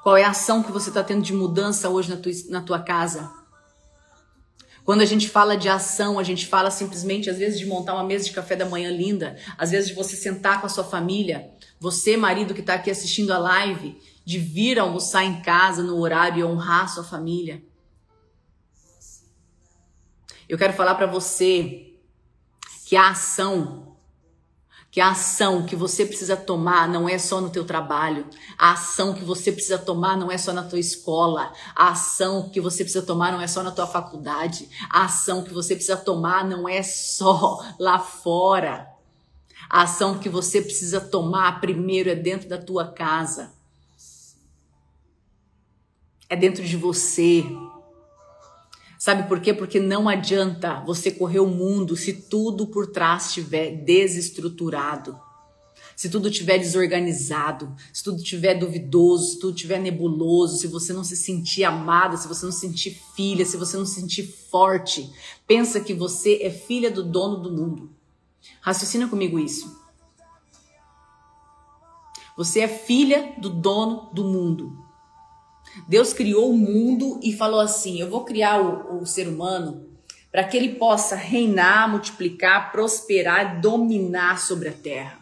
Qual 0.02 0.14
é 0.14 0.24
a 0.24 0.30
ação 0.30 0.62
que 0.62 0.70
você 0.70 0.90
está 0.90 1.02
tendo 1.02 1.22
de 1.22 1.32
mudança 1.32 1.88
hoje 1.88 2.10
na 2.10 2.18
tua, 2.18 2.32
na 2.50 2.60
tua 2.60 2.80
casa? 2.80 3.32
Quando 4.84 5.00
a 5.00 5.06
gente 5.06 5.26
fala 5.26 5.56
de 5.56 5.70
ação, 5.70 6.18
a 6.18 6.22
gente 6.22 6.46
fala 6.46 6.70
simplesmente, 6.70 7.30
às 7.30 7.38
vezes, 7.38 7.58
de 7.58 7.64
montar 7.64 7.94
uma 7.94 8.04
mesa 8.04 8.26
de 8.26 8.32
café 8.32 8.56
da 8.56 8.66
manhã 8.66 8.90
linda, 8.90 9.38
às 9.56 9.70
vezes 9.70 9.88
de 9.88 9.94
você 9.94 10.16
sentar 10.16 10.60
com 10.60 10.66
a 10.66 10.70
sua 10.70 10.84
família, 10.84 11.50
você, 11.80 12.14
marido 12.14 12.52
que 12.52 12.60
está 12.60 12.74
aqui 12.74 12.90
assistindo 12.90 13.32
a 13.32 13.38
live, 13.38 13.96
de 14.26 14.40
vir 14.40 14.76
almoçar 14.76 15.22
em 15.22 15.40
casa 15.40 15.84
no 15.84 16.00
horário 16.00 16.40
e 16.40 16.44
honrar 16.44 16.92
sua 16.92 17.04
família. 17.04 17.62
Eu 20.48 20.58
quero 20.58 20.72
falar 20.72 20.96
para 20.96 21.06
você 21.06 21.94
que 22.84 22.96
a 22.96 23.10
ação, 23.10 23.96
que 24.90 25.00
a 25.00 25.10
ação 25.10 25.64
que 25.64 25.76
você 25.76 26.04
precisa 26.04 26.36
tomar 26.36 26.88
não 26.88 27.08
é 27.08 27.18
só 27.18 27.40
no 27.40 27.50
teu 27.50 27.64
trabalho. 27.64 28.26
A 28.58 28.72
ação 28.72 29.14
que 29.14 29.22
você 29.22 29.52
precisa 29.52 29.78
tomar 29.78 30.16
não 30.16 30.28
é 30.28 30.36
só 30.36 30.52
na 30.52 30.64
tua 30.64 30.80
escola. 30.80 31.52
A 31.72 31.90
ação 31.90 32.48
que 32.48 32.60
você 32.60 32.82
precisa 32.82 33.06
tomar 33.06 33.30
não 33.30 33.40
é 33.40 33.46
só 33.46 33.62
na 33.62 33.70
tua 33.70 33.86
faculdade. 33.86 34.68
A 34.90 35.04
ação 35.04 35.44
que 35.44 35.54
você 35.54 35.76
precisa 35.76 35.96
tomar 35.96 36.44
não 36.44 36.68
é 36.68 36.82
só 36.82 37.64
lá 37.78 38.00
fora. 38.00 38.88
A 39.70 39.82
ação 39.82 40.18
que 40.18 40.28
você 40.28 40.60
precisa 40.60 41.00
tomar 41.00 41.60
primeiro 41.60 42.10
é 42.10 42.14
dentro 42.16 42.48
da 42.48 42.58
tua 42.58 42.92
casa 42.92 43.55
é 46.28 46.36
dentro 46.36 46.64
de 46.64 46.76
você. 46.76 47.44
Sabe 48.98 49.28
por 49.28 49.40
quê? 49.40 49.52
Porque 49.52 49.78
não 49.78 50.08
adianta 50.08 50.82
você 50.84 51.10
correr 51.10 51.40
o 51.40 51.46
mundo 51.46 51.96
se 51.96 52.12
tudo 52.12 52.66
por 52.66 52.88
trás 52.88 53.26
estiver 53.26 53.84
desestruturado, 53.84 55.18
se 55.94 56.08
tudo 56.08 56.28
estiver 56.28 56.58
desorganizado, 56.58 57.74
se 57.92 58.02
tudo 58.02 58.16
estiver 58.16 58.54
duvidoso, 58.58 59.32
se 59.32 59.38
tudo 59.38 59.54
estiver 59.54 59.78
nebuloso, 59.78 60.58
se 60.58 60.66
você 60.66 60.92
não 60.92 61.04
se 61.04 61.16
sentir 61.16 61.64
amada, 61.64 62.16
se 62.16 62.26
você 62.26 62.44
não 62.44 62.52
se 62.52 62.60
sentir 62.60 62.98
filha, 63.14 63.44
se 63.44 63.56
você 63.56 63.76
não 63.76 63.86
se 63.86 64.00
sentir 64.00 64.24
forte. 64.50 65.10
Pensa 65.46 65.78
que 65.78 65.94
você 65.94 66.40
é 66.42 66.50
filha 66.50 66.90
do 66.90 67.04
dono 67.04 67.36
do 67.36 67.52
mundo. 67.52 67.90
Raciocina 68.60 69.08
comigo 69.08 69.38
isso. 69.38 69.80
Você 72.36 72.60
é 72.60 72.68
filha 72.68 73.34
do 73.38 73.48
dono 73.48 74.10
do 74.12 74.24
mundo. 74.24 74.85
Deus 75.88 76.12
criou 76.12 76.50
o 76.50 76.56
mundo 76.56 77.20
e 77.22 77.32
falou 77.32 77.60
assim: 77.60 78.00
Eu 78.00 78.08
vou 78.08 78.24
criar 78.24 78.60
o, 78.60 79.00
o 79.02 79.06
ser 79.06 79.28
humano 79.28 79.86
para 80.30 80.44
que 80.44 80.56
ele 80.56 80.74
possa 80.74 81.16
reinar, 81.16 81.88
multiplicar, 81.88 82.70
prosperar, 82.70 83.60
dominar 83.60 84.38
sobre 84.38 84.68
a 84.68 84.72
terra. 84.72 85.18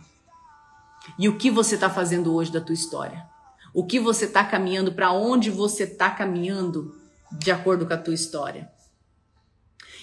E 1.18 1.28
o 1.28 1.36
que 1.36 1.50
você 1.50 1.76
está 1.76 1.88
fazendo 1.88 2.34
hoje 2.34 2.50
da 2.50 2.60
tua 2.60 2.74
história? 2.74 3.24
O 3.72 3.84
que 3.84 4.00
você 4.00 4.24
está 4.24 4.44
caminhando? 4.44 4.92
Para 4.92 5.12
onde 5.12 5.50
você 5.50 5.84
está 5.84 6.10
caminhando 6.10 6.94
de 7.30 7.50
acordo 7.50 7.86
com 7.86 7.94
a 7.94 7.98
tua 7.98 8.14
história? 8.14 8.70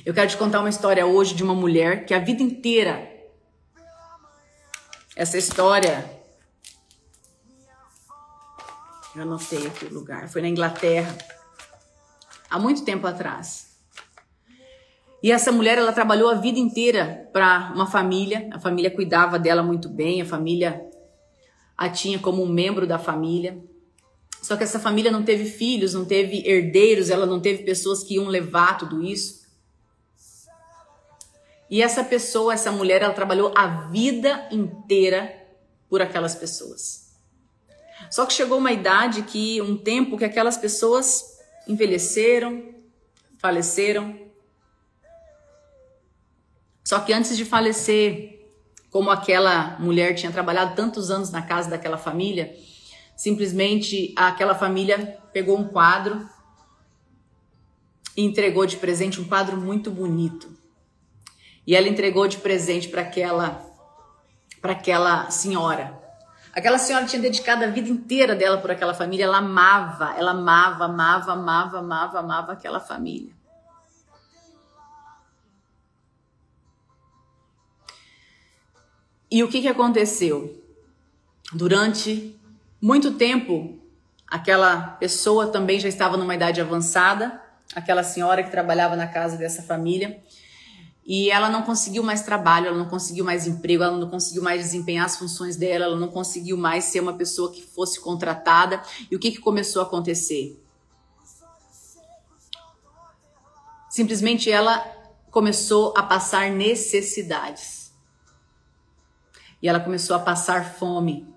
Eu 0.05 0.13
quero 0.13 0.29
te 0.29 0.37
contar 0.37 0.59
uma 0.59 0.69
história 0.69 1.05
hoje 1.05 1.35
de 1.35 1.43
uma 1.43 1.53
mulher 1.53 2.05
que 2.05 2.13
a 2.13 2.19
vida 2.19 2.41
inteira 2.41 3.09
essa 5.15 5.37
história 5.37 6.09
eu 9.15 9.23
anotei 9.23 9.67
aqui 9.67 9.85
o 9.85 9.93
lugar. 9.93 10.29
Foi 10.29 10.41
na 10.41 10.47
Inglaterra, 10.47 11.15
há 12.49 12.59
muito 12.59 12.83
tempo 12.83 13.05
atrás. 13.07 13.71
E 15.23 15.31
essa 15.31 15.51
mulher, 15.51 15.77
ela 15.77 15.93
trabalhou 15.93 16.29
a 16.29 16.35
vida 16.35 16.57
inteira 16.57 17.29
para 17.31 17.71
uma 17.75 17.85
família. 17.85 18.49
A 18.51 18.59
família 18.59 18.89
cuidava 18.89 19.37
dela 19.37 19.61
muito 19.61 19.87
bem, 19.87 20.21
a 20.21 20.25
família 20.25 20.89
a 21.77 21.89
tinha 21.89 22.19
como 22.19 22.43
um 22.43 22.47
membro 22.47 22.85
da 22.85 22.99
família. 22.99 23.59
Só 24.41 24.55
que 24.55 24.63
essa 24.63 24.79
família 24.79 25.11
não 25.11 25.23
teve 25.23 25.45
filhos, 25.45 25.93
não 25.93 26.05
teve 26.05 26.47
herdeiros, 26.47 27.09
ela 27.09 27.25
não 27.25 27.39
teve 27.39 27.63
pessoas 27.63 28.03
que 28.03 28.15
iam 28.15 28.27
levar 28.27 28.77
tudo 28.77 29.03
isso. 29.03 29.41
E 31.69 31.81
essa 31.81 32.03
pessoa, 32.03 32.53
essa 32.53 32.71
mulher, 32.71 33.01
ela 33.01 33.13
trabalhou 33.13 33.53
a 33.55 33.87
vida 33.89 34.47
inteira 34.51 35.33
por 35.89 36.01
aquelas 36.01 36.35
pessoas. 36.35 37.00
Só 38.09 38.25
que 38.25 38.33
chegou 38.33 38.57
uma 38.57 38.71
idade 38.71 39.23
que, 39.23 39.61
um 39.61 39.77
tempo 39.77 40.17
que 40.17 40.25
aquelas 40.25 40.57
pessoas 40.57 41.37
envelheceram, 41.67 42.73
faleceram. 43.37 44.19
Só 46.83 46.99
que 46.99 47.13
antes 47.13 47.37
de 47.37 47.45
falecer, 47.45 48.49
como 48.89 49.09
aquela 49.09 49.79
mulher 49.79 50.13
tinha 50.15 50.31
trabalhado 50.31 50.75
tantos 50.75 51.09
anos 51.09 51.31
na 51.31 51.41
casa 51.41 51.69
daquela 51.69 51.97
família, 51.97 52.53
simplesmente 53.15 54.13
aquela 54.17 54.53
família 54.53 55.17
pegou 55.31 55.57
um 55.57 55.67
quadro 55.67 56.27
e 58.17 58.23
entregou 58.23 58.65
de 58.65 58.77
presente 58.77 59.21
um 59.21 59.27
quadro 59.27 59.55
muito 59.55 59.89
bonito. 59.89 60.49
E 61.65 61.75
ela 61.75 61.87
entregou 61.87 62.27
de 62.27 62.37
presente 62.37 62.89
para 62.89 63.01
aquela 63.01 63.69
para 64.61 64.73
aquela 64.73 65.29
senhora. 65.31 66.00
Aquela 66.53 66.77
senhora 66.77 67.05
tinha 67.05 67.21
dedicado 67.21 67.63
a 67.63 67.67
vida 67.67 67.89
inteira 67.89 68.35
dela 68.35 68.57
por 68.57 68.71
aquela 68.71 68.93
família, 68.93 69.23
ela 69.23 69.37
amava, 69.37 70.13
ela 70.17 70.31
amava, 70.31 70.85
amava, 70.85 71.31
amava, 71.31 71.79
amava, 71.79 72.19
amava 72.19 72.51
aquela 72.51 72.79
família. 72.79 73.33
E 79.29 79.41
o 79.43 79.47
que, 79.47 79.61
que 79.61 79.67
aconteceu? 79.69 80.61
Durante 81.53 82.37
muito 82.81 83.13
tempo, 83.13 83.79
aquela 84.27 84.77
pessoa 84.99 85.47
também 85.47 85.79
já 85.79 85.87
estava 85.87 86.17
numa 86.17 86.35
idade 86.35 86.59
avançada, 86.59 87.41
aquela 87.73 88.03
senhora 88.03 88.43
que 88.43 88.51
trabalhava 88.51 88.97
na 88.97 89.07
casa 89.07 89.37
dessa 89.37 89.63
família, 89.63 90.21
e 91.05 91.31
ela 91.31 91.49
não 91.49 91.63
conseguiu 91.63 92.03
mais 92.03 92.21
trabalho, 92.21 92.67
ela 92.67 92.77
não 92.77 92.87
conseguiu 92.87 93.25
mais 93.25 93.47
emprego, 93.47 93.83
ela 93.83 93.97
não 93.97 94.09
conseguiu 94.09 94.43
mais 94.43 94.61
desempenhar 94.61 95.05
as 95.05 95.17
funções 95.17 95.57
dela, 95.57 95.85
ela 95.85 95.97
não 95.97 96.07
conseguiu 96.07 96.55
mais 96.55 96.85
ser 96.85 96.99
uma 96.99 97.13
pessoa 97.13 97.51
que 97.51 97.61
fosse 97.61 97.99
contratada. 97.99 98.81
E 99.09 99.15
o 99.15 99.19
que, 99.19 99.31
que 99.31 99.39
começou 99.39 99.81
a 99.81 99.85
acontecer? 99.85 100.61
Simplesmente 103.89 104.49
ela 104.49 104.79
começou 105.31 105.93
a 105.97 106.03
passar 106.03 106.51
necessidades. 106.51 107.91
E 109.61 109.67
ela 109.67 109.79
começou 109.79 110.15
a 110.15 110.19
passar 110.19 110.75
fome. 110.75 111.27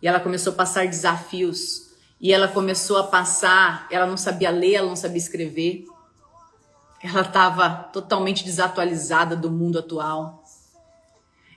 E 0.00 0.08
ela 0.08 0.20
começou 0.20 0.52
a 0.52 0.56
passar 0.56 0.86
desafios. 0.86 1.90
E 2.20 2.32
ela 2.32 2.48
começou 2.48 2.98
a 2.98 3.04
passar, 3.04 3.86
ela 3.90 4.06
não 4.06 4.16
sabia 4.16 4.50
ler, 4.50 4.74
ela 4.74 4.88
não 4.88 4.96
sabia 4.96 5.18
escrever. 5.18 5.84
Ela 7.02 7.22
estava 7.22 7.70
totalmente 7.92 8.44
desatualizada 8.44 9.34
do 9.34 9.50
mundo 9.50 9.78
atual. 9.78 10.44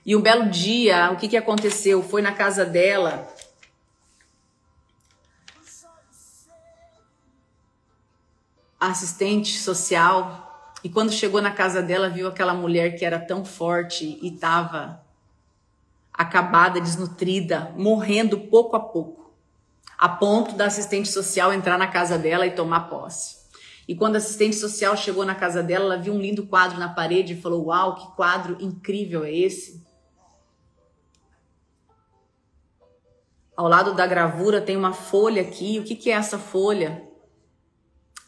E 0.06 0.16
um 0.16 0.20
belo 0.20 0.48
dia, 0.48 1.10
o 1.12 1.16
que, 1.16 1.28
que 1.28 1.36
aconteceu? 1.36 2.02
Foi 2.02 2.22
na 2.22 2.32
casa 2.32 2.64
dela. 2.64 3.28
assistente 8.90 9.58
social 9.58 10.44
e 10.82 10.90
quando 10.90 11.10
chegou 11.10 11.40
na 11.40 11.50
casa 11.50 11.80
dela 11.80 12.10
viu 12.10 12.28
aquela 12.28 12.52
mulher 12.52 12.96
que 12.96 13.04
era 13.04 13.18
tão 13.18 13.42
forte 13.42 14.18
e 14.20 14.34
estava 14.34 15.00
acabada, 16.12 16.80
desnutrida, 16.80 17.72
morrendo 17.76 18.38
pouco 18.38 18.76
a 18.76 18.80
pouco, 18.80 19.32
a 19.96 20.08
ponto 20.08 20.54
da 20.54 20.66
assistente 20.66 21.08
social 21.08 21.52
entrar 21.52 21.78
na 21.78 21.86
casa 21.86 22.18
dela 22.18 22.46
e 22.46 22.50
tomar 22.50 22.90
posse. 22.90 23.43
E 23.86 23.94
quando 23.94 24.14
a 24.14 24.18
assistente 24.18 24.56
social 24.56 24.96
chegou 24.96 25.24
na 25.24 25.34
casa 25.34 25.62
dela, 25.62 25.84
ela 25.84 26.02
viu 26.02 26.14
um 26.14 26.20
lindo 26.20 26.46
quadro 26.46 26.78
na 26.78 26.88
parede 26.88 27.34
e 27.34 27.40
falou: 27.40 27.66
Uau, 27.66 27.94
que 27.94 28.16
quadro 28.16 28.56
incrível 28.60 29.24
é 29.24 29.32
esse! 29.32 29.84
Ao 33.56 33.68
lado 33.68 33.94
da 33.94 34.06
gravura 34.06 34.60
tem 34.60 34.76
uma 34.76 34.92
folha 34.92 35.42
aqui. 35.42 35.78
O 35.78 35.84
que, 35.84 35.94
que 35.94 36.10
é 36.10 36.14
essa 36.14 36.38
folha? 36.38 37.06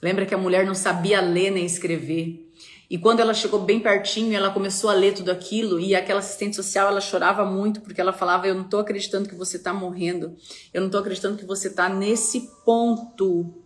Lembra 0.01 0.27
que 0.27 0.35
a 0.35 0.39
mulher 0.39 0.65
não 0.65 0.75
sabia 0.75 1.21
ler 1.21 1.51
nem 1.51 1.65
escrever. 1.65 2.45
E 2.89 2.97
quando 2.97 3.19
ela 3.19 3.35
chegou 3.35 3.61
bem 3.61 3.81
pertinho, 3.81 4.37
ela 4.37 4.51
começou 4.51 4.89
a 4.89 4.93
ler 4.93 5.15
tudo 5.15 5.33
aquilo 5.33 5.81
e 5.81 5.97
aquela 5.97 6.21
assistente 6.21 6.55
social, 6.55 6.87
ela 6.87 7.01
chorava 7.01 7.45
muito 7.45 7.81
porque 7.81 8.01
ela 8.01 8.13
falava: 8.13 8.47
"Eu 8.47 8.55
não 8.55 8.65
tô 8.65 8.79
acreditando 8.79 9.29
que 9.29 9.35
você 9.35 9.59
tá 9.59 9.73
morrendo. 9.73 10.37
Eu 10.73 10.83
não 10.83 10.91
tô 10.91 10.99
acreditando 10.99 11.37
que 11.37 11.45
você 11.45 11.71
tá 11.71 11.89
nesse 11.89 12.49
ponto 12.65 13.66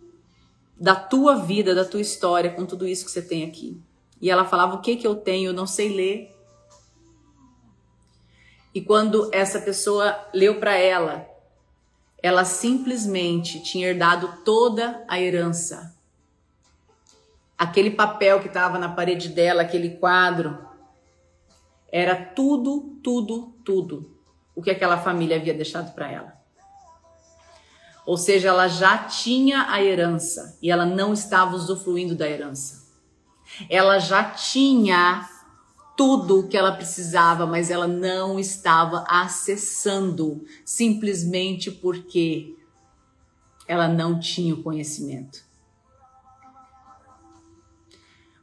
da 0.81 0.95
tua 0.95 1.35
vida, 1.35 1.73
da 1.73 1.85
tua 1.85 2.01
história 2.01 2.51
com 2.51 2.65
tudo 2.65 2.87
isso 2.87 3.05
que 3.05 3.11
você 3.11 3.21
tem 3.21 3.45
aqui". 3.45 3.81
E 4.19 4.29
ela 4.29 4.43
falava: 4.43 4.75
"O 4.75 4.81
que 4.81 4.97
que 4.97 5.07
eu 5.07 5.15
tenho? 5.15 5.49
Eu 5.49 5.53
não 5.53 5.67
sei 5.67 5.89
ler". 5.89 6.35
E 8.73 8.81
quando 8.81 9.29
essa 9.33 9.61
pessoa 9.61 10.17
leu 10.33 10.59
para 10.59 10.75
ela, 10.75 11.25
ela 12.21 12.43
simplesmente 12.43 13.61
tinha 13.61 13.87
herdado 13.89 14.43
toda 14.43 15.05
a 15.07 15.19
herança 15.19 15.95
aquele 17.61 17.91
papel 17.91 18.39
que 18.39 18.47
estava 18.47 18.79
na 18.79 18.89
parede 18.89 19.29
dela, 19.29 19.61
aquele 19.61 19.91
quadro, 19.97 20.57
era 21.91 22.15
tudo, 22.15 22.97
tudo, 23.03 23.53
tudo 23.63 24.17
o 24.55 24.63
que 24.63 24.71
aquela 24.71 24.97
família 24.97 25.37
havia 25.37 25.53
deixado 25.53 25.93
para 25.93 26.11
ela. 26.11 26.40
Ou 28.05 28.17
seja, 28.17 28.49
ela 28.49 28.67
já 28.67 28.97
tinha 28.97 29.69
a 29.69 29.83
herança 29.83 30.57
e 30.61 30.71
ela 30.71 30.85
não 30.85 31.13
estava 31.13 31.55
usufruindo 31.55 32.15
da 32.15 32.27
herança. 32.27 32.81
Ela 33.69 33.99
já 33.99 34.23
tinha 34.23 35.29
tudo 35.95 36.39
o 36.39 36.47
que 36.47 36.57
ela 36.57 36.71
precisava, 36.71 37.45
mas 37.45 37.69
ela 37.69 37.87
não 37.87 38.39
estava 38.39 39.03
acessando 39.07 40.43
simplesmente 40.65 41.69
porque 41.69 42.55
ela 43.67 43.87
não 43.87 44.19
tinha 44.19 44.53
o 44.53 44.63
conhecimento. 44.63 45.43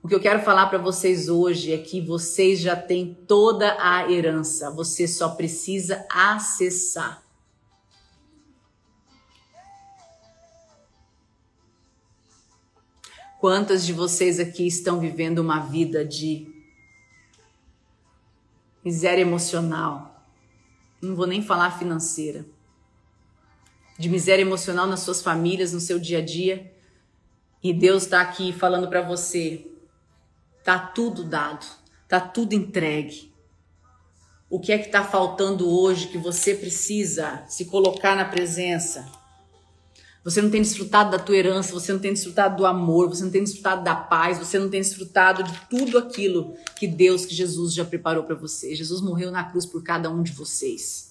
O 0.01 0.07
que 0.07 0.15
eu 0.15 0.21
quero 0.21 0.41
falar 0.43 0.69
para 0.69 0.79
vocês 0.79 1.29
hoje 1.29 1.73
é 1.73 1.79
que 1.79 2.01
vocês 2.01 2.61
já 2.61 2.77
têm 2.77 3.13
toda 3.27 3.77
a 3.81 4.11
herança, 4.11 4.71
você 4.71 5.09
só 5.09 5.31
precisa 5.31 6.07
acessar. 6.09 7.28
Quantas 13.39 13.87
de 13.87 13.93
vocês 13.93 14.41
aqui 14.41 14.67
estão 14.67 14.99
vivendo 14.99 15.39
uma 15.39 15.61
vida 15.61 16.05
de 16.05 16.53
miséria 18.85 19.23
emocional? 19.23 20.27
Não 21.01 21.15
vou 21.15 21.25
nem 21.25 21.41
falar 21.41 21.79
financeira. 21.79 22.45
De 23.97 24.09
miséria 24.09 24.43
emocional 24.43 24.89
nas 24.89 25.01
suas 25.01 25.23
famílias, 25.23 25.73
no 25.73 25.79
seu 25.79 26.01
dia 26.01 26.19
a 26.19 26.25
dia. 26.25 26.75
E 27.63 27.73
Deus 27.73 28.05
está 28.05 28.21
aqui 28.21 28.53
falando 28.53 28.89
para 28.89 29.03
você: 29.03 29.71
Tá 30.65 30.77
tudo 30.77 31.23
dado, 31.23 31.65
tá 32.09 32.21
tudo 32.21 32.55
entregue. 32.55 33.33
O 34.51 34.59
que 34.59 34.73
é 34.73 34.79
que 34.79 34.87
está 34.87 35.05
faltando 35.05 35.71
hoje 35.71 36.09
que 36.09 36.19
você 36.19 36.57
precisa 36.57 37.45
se 37.47 37.67
colocar 37.67 38.17
na 38.17 38.25
presença? 38.25 39.18
Você 40.29 40.43
não 40.43 40.51
tem 40.51 40.61
desfrutado 40.61 41.11
da 41.11 41.19
tua 41.19 41.39
herança, 41.39 41.73
você 41.73 41.91
não 41.91 41.99
tem 41.99 42.13
desfrutado 42.13 42.59
do 42.59 42.67
amor, 42.67 43.09
você 43.09 43.25
não 43.25 43.31
tem 43.31 43.43
desfrutado 43.43 43.83
da 43.83 43.95
paz, 43.95 44.37
você 44.37 44.59
não 44.59 44.69
tem 44.69 44.83
desfrutado 44.83 45.43
de 45.43 45.59
tudo 45.71 45.97
aquilo 45.97 46.55
que 46.77 46.87
Deus, 46.87 47.25
que 47.25 47.35
Jesus 47.35 47.73
já 47.73 47.83
preparou 47.83 48.25
para 48.25 48.35
você. 48.35 48.75
Jesus 48.75 49.01
morreu 49.01 49.31
na 49.31 49.45
cruz 49.45 49.65
por 49.65 49.83
cada 49.83 50.11
um 50.11 50.23
de 50.23 50.33
vocês. 50.33 51.08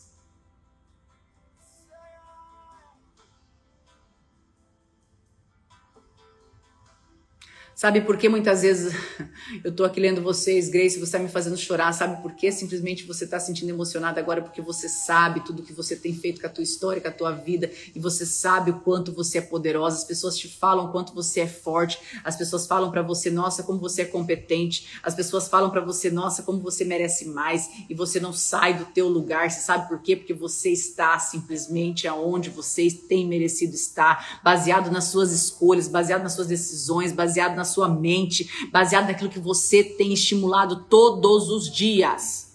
Sabe 7.77 8.01
por 8.01 8.17
que 8.17 8.27
muitas 8.27 8.63
vezes 8.63 8.91
eu 9.63 9.71
tô 9.71 9.83
aqui 9.83 9.99
lendo 9.99 10.19
vocês, 10.19 10.67
Grace, 10.67 10.99
você 10.99 11.11
tá 11.11 11.19
me 11.19 11.29
fazendo 11.29 11.55
chorar? 11.55 11.93
Sabe 11.93 12.19
por 12.23 12.33
que 12.33 12.51
simplesmente 12.51 13.05
você 13.05 13.27
tá 13.27 13.39
sentindo 13.39 13.69
emocionada 13.69 14.19
agora? 14.19 14.41
Porque 14.41 14.63
você 14.63 14.89
sabe 14.89 15.41
tudo 15.41 15.61
que 15.61 15.73
você 15.73 15.95
tem 15.95 16.11
feito 16.11 16.41
com 16.41 16.47
a 16.47 16.49
tua 16.49 16.63
história, 16.63 16.99
com 16.99 17.07
a 17.07 17.11
tua 17.11 17.31
vida, 17.33 17.69
e 17.93 17.99
você 17.99 18.25
sabe 18.25 18.71
o 18.71 18.79
quanto 18.79 19.11
você 19.11 19.37
é 19.37 19.41
poderosa. 19.41 19.97
As 19.97 20.03
pessoas 20.03 20.35
te 20.35 20.47
falam 20.47 20.85
o 20.85 20.91
quanto 20.91 21.13
você 21.13 21.41
é 21.41 21.47
forte, 21.47 21.99
as 22.23 22.35
pessoas 22.35 22.65
falam 22.65 22.89
para 22.89 23.03
você, 23.03 23.29
nossa, 23.29 23.61
como 23.61 23.77
você 23.77 24.01
é 24.01 24.05
competente, 24.05 24.87
as 25.03 25.13
pessoas 25.13 25.47
falam 25.47 25.69
para 25.69 25.81
você, 25.81 26.09
nossa, 26.09 26.41
como 26.41 26.59
você 26.59 26.83
merece 26.83 27.25
mais, 27.25 27.69
e 27.87 27.93
você 27.93 28.19
não 28.19 28.33
sai 28.33 28.73
do 28.73 28.85
teu 28.85 29.07
lugar. 29.07 29.51
Você 29.51 29.61
sabe 29.61 29.87
por 29.87 30.01
quê? 30.01 30.15
Porque 30.15 30.33
você 30.33 30.71
está 30.71 31.19
simplesmente 31.19 32.07
aonde 32.07 32.49
você 32.49 32.89
tem 32.89 33.27
merecido 33.27 33.75
estar, 33.75 34.41
baseado 34.43 34.89
nas 34.89 35.03
suas 35.03 35.31
escolhas, 35.31 35.87
baseado 35.87 36.23
nas 36.23 36.33
suas 36.33 36.47
decisões, 36.47 37.11
baseado 37.11 37.55
nas 37.55 37.66
sua 37.67 37.87
mente, 37.87 38.69
baseado 38.71 39.07
naquilo 39.07 39.29
que 39.29 39.39
você 39.39 39.83
tem 39.83 40.11
estimulado 40.11 40.85
todos 40.89 41.49
os 41.49 41.71
dias. 41.71 42.47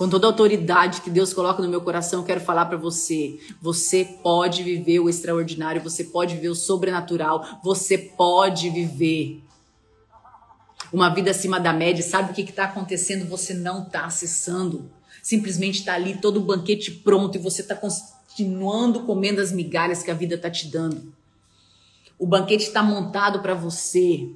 Com 0.00 0.08
toda 0.08 0.26
a 0.26 0.30
autoridade 0.30 1.02
que 1.02 1.10
Deus 1.10 1.34
coloca 1.34 1.62
no 1.62 1.68
meu 1.68 1.82
coração, 1.82 2.20
eu 2.20 2.26
quero 2.26 2.40
falar 2.40 2.64
para 2.64 2.78
você: 2.78 3.38
você 3.60 4.02
pode 4.02 4.62
viver 4.62 4.98
o 4.98 5.10
extraordinário, 5.10 5.82
você 5.82 6.04
pode 6.04 6.36
viver 6.36 6.48
o 6.48 6.54
sobrenatural, 6.54 7.60
você 7.62 7.98
pode 7.98 8.70
viver 8.70 9.42
uma 10.90 11.10
vida 11.10 11.30
acima 11.30 11.60
da 11.60 11.72
média. 11.72 12.02
Sabe 12.02 12.32
o 12.32 12.34
que 12.34 12.40
está 12.40 12.64
acontecendo? 12.64 13.28
Você 13.28 13.52
não 13.52 13.82
está 13.82 14.06
acessando. 14.06 14.90
Simplesmente 15.22 15.80
está 15.80 15.92
ali 15.92 16.16
todo 16.16 16.38
o 16.38 16.44
banquete 16.44 16.90
pronto 16.90 17.36
e 17.36 17.38
você 17.38 17.60
está 17.60 17.76
continuando 17.76 19.02
comendo 19.02 19.40
as 19.40 19.52
migalhas 19.52 20.02
que 20.02 20.10
a 20.10 20.14
vida 20.14 20.36
está 20.36 20.50
te 20.50 20.68
dando. 20.68 21.12
O 22.20 22.26
banquete 22.26 22.64
está 22.64 22.82
montado 22.82 23.40
para 23.40 23.54
você. 23.54 24.28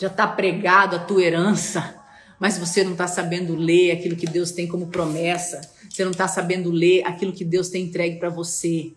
Já 0.00 0.06
está 0.06 0.26
pregado 0.26 0.96
a 0.96 0.98
tua 0.98 1.22
herança, 1.22 2.02
mas 2.40 2.56
você 2.56 2.82
não 2.82 2.92
está 2.92 3.06
sabendo 3.06 3.54
ler 3.54 3.92
aquilo 3.92 4.16
que 4.16 4.24
Deus 4.24 4.52
tem 4.52 4.66
como 4.66 4.86
promessa. 4.86 5.60
Você 5.88 6.02
não 6.02 6.12
está 6.12 6.26
sabendo 6.26 6.70
ler 6.70 7.06
aquilo 7.06 7.34
que 7.34 7.44
Deus 7.44 7.68
tem 7.68 7.84
entregue 7.84 8.18
para 8.18 8.30
você. 8.30 8.94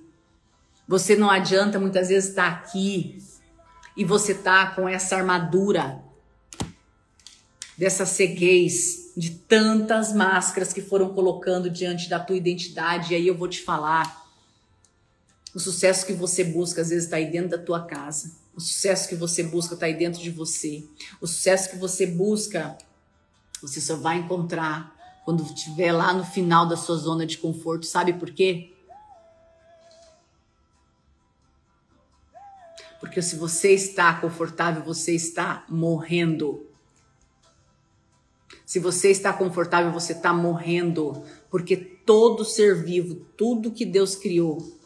Você 0.88 1.18
não 1.18 1.30
adianta 1.30 1.78
muitas 1.78 2.08
vezes 2.08 2.30
estar 2.30 2.50
tá 2.50 2.58
aqui 2.58 3.22
e 3.98 4.06
você 4.06 4.34
tá 4.34 4.68
com 4.68 4.88
essa 4.88 5.18
armadura 5.18 6.02
dessa 7.78 8.06
ceguez 8.06 9.12
de 9.18 9.32
tantas 9.32 10.14
máscaras 10.14 10.72
que 10.72 10.82
foram 10.82 11.10
colocando 11.10 11.70
diante 11.70 12.08
da 12.08 12.22
tua 12.22 12.38
identidade. 12.38 13.12
E 13.12 13.18
aí 13.18 13.28
eu 13.28 13.36
vou 13.36 13.50
te 13.50 13.62
falar 13.62 14.27
o 15.58 15.60
sucesso 15.60 16.06
que 16.06 16.14
você 16.14 16.44
busca 16.44 16.82
às 16.82 16.90
vezes 16.90 17.06
está 17.06 17.18
aí 17.18 17.32
dentro 17.32 17.50
da 17.50 17.58
tua 17.58 17.84
casa. 17.84 18.32
O 18.56 18.62
sucesso 18.62 19.10
que 19.10 19.16
você 19.16 19.42
busca 19.42 19.74
está 19.74 19.88
aí 19.88 19.98
dentro 19.98 20.22
de 20.22 20.30
você. 20.30 20.88
O 21.20 21.26
sucesso 21.26 21.72
que 21.72 21.78
você 21.78 22.06
busca, 22.06 22.78
você 23.60 23.82
só 23.82 23.96
vai 23.96 24.20
encontrar 24.20 24.96
quando 25.26 25.42
estiver 25.42 25.92
lá 25.92 26.14
no 26.14 26.24
final 26.24 26.68
da 26.68 26.78
sua 26.78 26.96
zona 26.96 27.26
de 27.26 27.40
conforto. 27.40 27.88
Sabe 27.88 28.14
por 28.14 28.30
quê? 28.30 28.72
Porque 33.00 33.20
se 33.20 33.36
você 33.36 33.72
está 33.72 34.14
confortável, 34.14 34.84
você 34.84 35.16
está 35.16 35.66
morrendo. 35.68 36.68
Se 38.64 38.78
você 38.78 39.10
está 39.10 39.34
confortável, 39.34 39.92
você 39.92 40.14
está 40.14 40.32
morrendo. 40.32 41.24
Porque 41.50 41.76
todo 41.76 42.46
ser 42.46 42.76
vivo, 42.84 43.16
tudo 43.36 43.72
que 43.72 43.88
Deus 43.88 44.16
criou, 44.16 44.77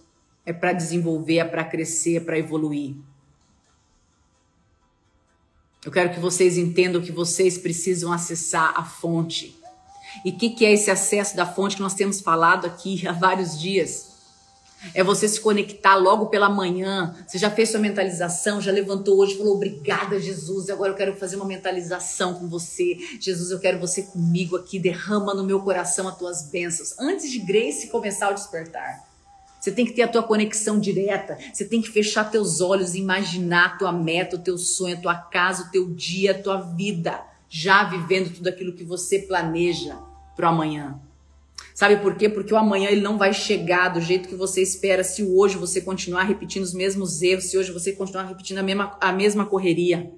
é 0.45 0.53
para 0.53 0.73
desenvolver, 0.73 1.37
é 1.37 1.45
para 1.45 1.63
crescer, 1.63 2.17
é 2.17 2.19
para 2.19 2.37
evoluir. 2.37 2.95
Eu 5.83 5.91
quero 5.91 6.13
que 6.13 6.19
vocês 6.19 6.57
entendam 6.57 7.01
que 7.01 7.11
vocês 7.11 7.57
precisam 7.57 8.11
acessar 8.11 8.73
a 8.75 8.83
fonte. 8.83 9.59
E 10.23 10.29
o 10.29 10.37
que, 10.37 10.51
que 10.51 10.65
é 10.65 10.73
esse 10.73 10.91
acesso 10.91 11.35
da 11.35 11.45
fonte 11.45 11.75
que 11.75 11.81
nós 11.81 11.95
temos 11.95 12.21
falado 12.21 12.65
aqui 12.67 13.05
há 13.07 13.11
vários 13.11 13.59
dias? 13.59 14.11
É 14.95 15.03
você 15.03 15.27
se 15.27 15.39
conectar 15.39 15.95
logo 15.95 16.27
pela 16.27 16.49
manhã. 16.49 17.15
Você 17.27 17.37
já 17.37 17.51
fez 17.51 17.69
sua 17.69 17.79
mentalização, 17.79 18.59
já 18.59 18.71
levantou 18.71 19.19
hoje, 19.19 19.37
falou 19.37 19.55
obrigada, 19.55 20.19
Jesus. 20.19 20.71
Agora 20.71 20.91
eu 20.91 20.95
quero 20.95 21.15
fazer 21.15 21.35
uma 21.35 21.45
mentalização 21.45 22.33
com 22.33 22.47
você. 22.47 22.97
Jesus, 23.19 23.51
eu 23.51 23.59
quero 23.59 23.79
você 23.79 24.03
comigo 24.03 24.55
aqui. 24.55 24.79
Derrama 24.79 25.35
no 25.35 25.43
meu 25.43 25.61
coração 25.61 26.07
as 26.07 26.17
tuas 26.17 26.49
bênçãos. 26.49 26.97
Antes 26.99 27.31
de 27.31 27.39
Grace 27.39 27.89
começar 27.89 28.31
o 28.31 28.33
despertar. 28.33 29.10
Você 29.61 29.71
tem 29.71 29.85
que 29.85 29.93
ter 29.93 30.01
a 30.01 30.07
tua 30.07 30.23
conexão 30.23 30.79
direta. 30.79 31.37
Você 31.53 31.63
tem 31.63 31.83
que 31.83 31.89
fechar 31.89 32.31
teus 32.31 32.61
olhos, 32.61 32.95
imaginar 32.95 33.65
a 33.65 33.77
tua 33.77 33.91
meta, 33.91 34.35
o 34.35 34.39
teu 34.39 34.57
sonho, 34.57 34.97
a 34.97 34.99
tua 34.99 35.15
casa, 35.15 35.67
o 35.67 35.71
teu 35.71 35.87
dia, 35.93 36.31
a 36.31 36.41
tua 36.41 36.57
vida, 36.57 37.21
já 37.47 37.83
vivendo 37.83 38.33
tudo 38.33 38.47
aquilo 38.47 38.73
que 38.73 38.83
você 38.83 39.19
planeja 39.19 39.95
para 40.35 40.49
amanhã. 40.49 40.99
Sabe 41.75 41.97
por 41.97 42.15
quê? 42.15 42.27
Porque 42.27 42.51
o 42.51 42.57
amanhã 42.57 42.89
ele 42.89 43.01
não 43.01 43.19
vai 43.19 43.33
chegar 43.33 43.89
do 43.89 44.01
jeito 44.01 44.27
que 44.27 44.35
você 44.35 44.63
espera 44.63 45.03
se 45.03 45.23
hoje 45.23 45.57
você 45.57 45.79
continuar 45.79 46.23
repetindo 46.23 46.63
os 46.63 46.73
mesmos 46.73 47.21
erros, 47.21 47.45
se 47.45 47.57
hoje 47.57 47.71
você 47.71 47.91
continuar 47.91 48.23
repetindo 48.23 48.57
a 48.57 48.63
mesma, 48.63 48.97
a 48.99 49.11
mesma 49.11 49.45
correria. 49.45 50.11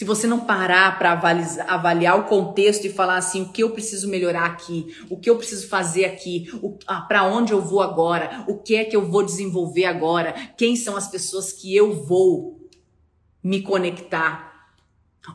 Se 0.00 0.04
você 0.06 0.26
não 0.26 0.46
parar 0.46 0.98
para 0.98 1.12
avaliar 1.12 2.18
o 2.18 2.24
contexto 2.24 2.86
e 2.86 2.90
falar 2.90 3.18
assim, 3.18 3.42
o 3.42 3.52
que 3.52 3.62
eu 3.62 3.68
preciso 3.68 4.08
melhorar 4.08 4.46
aqui, 4.46 4.96
o 5.10 5.18
que 5.18 5.28
eu 5.28 5.36
preciso 5.36 5.68
fazer 5.68 6.06
aqui, 6.06 6.50
ah, 6.86 7.02
para 7.02 7.24
onde 7.24 7.52
eu 7.52 7.60
vou 7.60 7.82
agora, 7.82 8.42
o 8.48 8.56
que 8.56 8.76
é 8.76 8.84
que 8.86 8.96
eu 8.96 9.06
vou 9.06 9.22
desenvolver 9.22 9.84
agora, 9.84 10.32
quem 10.56 10.74
são 10.74 10.96
as 10.96 11.06
pessoas 11.10 11.52
que 11.52 11.76
eu 11.76 12.02
vou 12.06 12.66
me 13.44 13.60
conectar, 13.60 14.72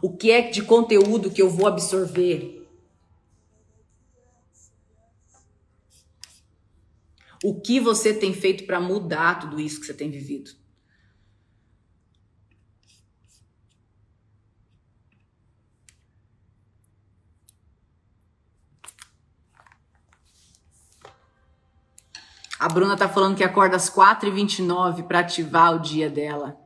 o 0.02 0.18
que 0.18 0.32
é 0.32 0.42
de 0.42 0.64
conteúdo 0.64 1.30
que 1.30 1.44
eu 1.44 1.50
vou 1.52 1.68
absorver. 1.68 2.68
O 7.44 7.62
que 7.62 7.80
você 7.80 8.16
tem 8.16 8.34
feito 8.34 8.64
para 8.64 8.82
mudar 8.82 9.42
tudo 9.42 9.62
isso 9.62 9.80
que 9.80 9.86
você 9.86 9.94
tem 9.94 10.10
vivido? 10.10 10.65
A 22.58 22.70
Bruna 22.70 22.96
tá 22.96 23.10
falando 23.10 23.36
que 23.36 23.44
acorda 23.44 23.76
às 23.76 23.90
4h29 23.90 25.06
para 25.08 25.20
ativar 25.20 25.76
o 25.76 25.80
dia 25.80 26.10
dela. 26.10 26.58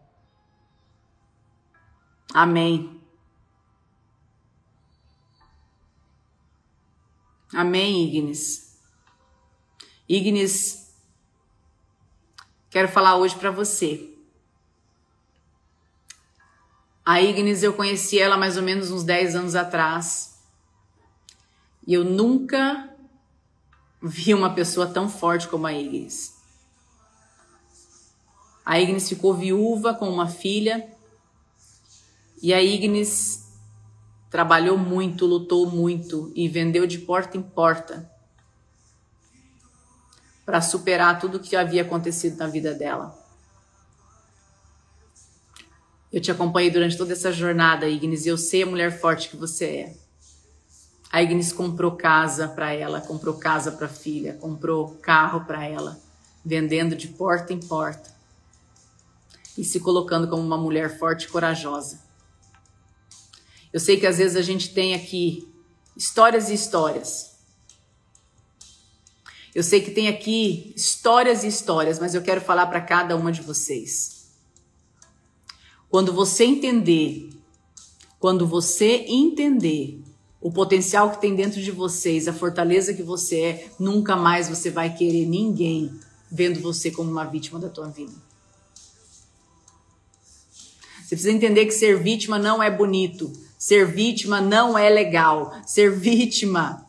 Amém. 2.33 3.01
Amém, 7.53 8.03
Ignis. 8.05 8.77
Ignis, 10.07 10.93
quero 12.69 12.87
falar 12.87 13.15
hoje 13.15 13.35
para 13.35 13.49
você. 13.49 14.15
A 17.03 17.19
Ignis, 17.19 17.63
eu 17.63 17.73
conheci 17.73 18.19
ela 18.19 18.37
mais 18.37 18.55
ou 18.55 18.61
menos 18.61 18.91
uns 18.91 19.03
10 19.03 19.35
anos 19.35 19.55
atrás. 19.55 20.39
E 21.87 21.95
eu 21.95 22.03
nunca 22.03 22.95
vi 24.01 24.33
uma 24.33 24.53
pessoa 24.53 24.87
tão 24.87 25.09
forte 25.09 25.47
como 25.47 25.67
a 25.67 25.73
Ignis. 25.73 26.37
A 28.65 28.79
Ignis 28.79 29.09
ficou 29.09 29.33
viúva 29.33 29.93
com 29.93 30.09
uma 30.09 30.27
filha 30.27 30.87
e 32.41 32.53
a 32.53 32.61
Ignis 32.61 33.47
trabalhou 34.29 34.77
muito, 34.77 35.25
lutou 35.25 35.69
muito 35.69 36.31
e 36.35 36.47
vendeu 36.47 36.85
de 36.85 36.99
porta 36.99 37.37
em 37.37 37.41
porta 37.41 38.09
para 40.45 40.61
superar 40.61 41.19
tudo 41.19 41.37
o 41.37 41.39
que 41.39 41.55
havia 41.55 41.81
acontecido 41.81 42.37
na 42.37 42.47
vida 42.47 42.73
dela. 42.73 43.17
Eu 46.11 46.19
te 46.19 46.31
acompanhei 46.31 46.71
durante 46.71 46.97
toda 46.97 47.13
essa 47.13 47.31
jornada, 47.31 47.87
Ignis, 47.87 48.25
e 48.25 48.29
eu 48.29 48.37
sei 48.37 48.63
a 48.63 48.65
mulher 48.65 48.99
forte 48.99 49.29
que 49.29 49.37
você 49.37 49.65
é. 49.65 50.08
A 51.11 51.23
Ignis 51.23 51.51
comprou 51.51 51.93
casa 51.93 52.47
para 52.47 52.71
ela, 52.71 53.01
comprou 53.01 53.35
casa 53.35 53.71
para 53.71 53.87
a 53.87 53.89
filha, 53.89 54.35
comprou 54.35 54.95
carro 55.01 55.43
para 55.45 55.65
ela, 55.65 55.99
vendendo 56.45 56.95
de 56.95 57.07
porta 57.07 57.51
em 57.51 57.59
porta 57.59 58.13
e 59.57 59.63
se 59.63 59.79
colocando 59.79 60.27
como 60.27 60.43
uma 60.43 60.57
mulher 60.57 60.99
forte 60.99 61.23
e 61.23 61.27
corajosa. 61.27 61.99
Eu 63.73 63.79
sei 63.79 63.99
que 63.99 64.05
às 64.05 64.19
vezes 64.19 64.37
a 64.37 64.41
gente 64.41 64.73
tem 64.73 64.93
aqui 64.93 65.51
histórias 65.97 66.49
e 66.49 66.53
histórias. 66.53 67.37
Eu 69.53 69.63
sei 69.63 69.81
que 69.81 69.91
tem 69.91 70.07
aqui 70.07 70.73
histórias 70.75 71.43
e 71.43 71.47
histórias, 71.47 71.99
mas 71.99 72.13
eu 72.13 72.21
quero 72.21 72.39
falar 72.39 72.67
para 72.67 72.81
cada 72.81 73.15
uma 73.15 73.31
de 73.31 73.41
vocês. 73.41 74.29
Quando 75.89 76.13
você 76.13 76.45
entender, 76.45 77.31
quando 78.19 78.45
você 78.47 79.05
entender 79.07 80.03
o 80.41 80.51
potencial 80.51 81.11
que 81.11 81.21
tem 81.21 81.35
dentro 81.35 81.61
de 81.61 81.71
vocês, 81.71 82.27
a 82.27 82.33
fortaleza 82.33 82.93
que 82.93 83.03
você 83.03 83.41
é, 83.41 83.67
nunca 83.77 84.15
mais 84.15 84.47
você 84.47 84.69
vai 84.69 84.93
querer 84.93 85.25
ninguém 85.25 85.91
vendo 86.31 86.61
você 86.61 86.91
como 86.91 87.11
uma 87.11 87.25
vítima 87.25 87.59
da 87.59 87.69
tua 87.69 87.87
vida. 87.87 88.13
Você 91.01 91.15
precisa 91.15 91.31
entender 91.31 91.65
que 91.65 91.71
ser 91.71 92.01
vítima 92.01 92.37
não 92.37 92.61
é 92.61 92.69
bonito, 92.69 93.33
ser 93.57 93.85
vítima 93.85 94.39
não 94.39 94.77
é 94.77 94.89
legal, 94.89 95.53
ser 95.65 95.91
vítima 95.91 96.85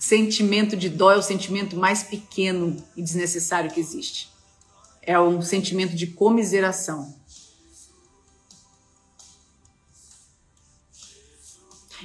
sentimento 0.00 0.76
de 0.76 0.88
dó 0.88 1.12
é 1.12 1.18
o 1.18 1.22
sentimento 1.22 1.76
mais 1.76 2.02
pequeno 2.02 2.74
e 2.96 3.02
desnecessário 3.02 3.70
que 3.70 3.78
existe. 3.78 4.30
É 5.02 5.20
um 5.20 5.42
sentimento 5.42 5.94
de 5.94 6.06
comiseração. 6.06 7.14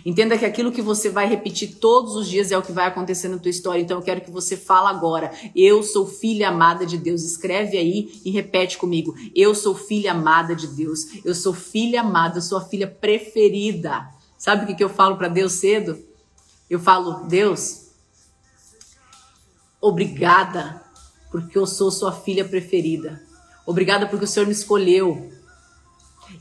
Entenda 0.06 0.38
que 0.38 0.46
aquilo 0.46 0.72
que 0.72 0.84
você 0.84 1.10
vai 1.10 1.28
repetir 1.28 1.78
todos 1.78 2.16
os 2.16 2.28
dias 2.28 2.52
é 2.52 2.58
o 2.58 2.62
que 2.62 2.72
vai 2.72 2.86
acontecer 2.86 3.28
na 3.28 3.40
tua 3.40 3.50
história. 3.50 3.82
Então 3.82 3.98
eu 3.98 4.04
quero 4.04 4.22
que 4.22 4.30
você 4.30 4.56
fale 4.56 4.88
agora. 4.88 5.32
Eu 5.56 5.82
sou 5.82 6.06
filha 6.06 6.50
amada 6.50 6.86
de 6.86 6.96
Deus. 6.96 7.24
Escreve 7.24 7.76
aí 7.76 8.22
e 8.24 8.30
repete 8.30 8.78
comigo. 8.78 9.16
Eu 9.36 9.56
sou 9.56 9.74
filha 9.74 10.12
amada 10.12 10.56
de 10.56 10.68
Deus. 10.68 11.26
Eu 11.26 11.34
sou 11.34 11.54
filha 11.54 12.02
amada, 12.02 12.40
sou 12.40 12.60
a 12.60 12.62
filha 12.62 12.86
preferida. 12.88 14.08
Sabe 14.38 14.64
o 14.64 14.68
que, 14.68 14.76
que 14.76 14.84
eu 14.84 14.90
falo 14.90 15.18
para 15.18 15.28
Deus 15.28 15.54
cedo? 15.54 15.98
Eu 16.70 16.80
falo, 16.80 17.24
Deus, 17.24 17.88
obrigada, 19.82 20.84
porque 21.32 21.58
eu 21.58 21.66
sou 21.66 21.90
sua 21.90 22.12
filha 22.12 22.46
preferida. 22.46 23.20
Obrigada 23.66 24.06
porque 24.06 24.26
o 24.26 24.28
Senhor 24.28 24.46
me 24.46 24.52
escolheu. 24.52 25.32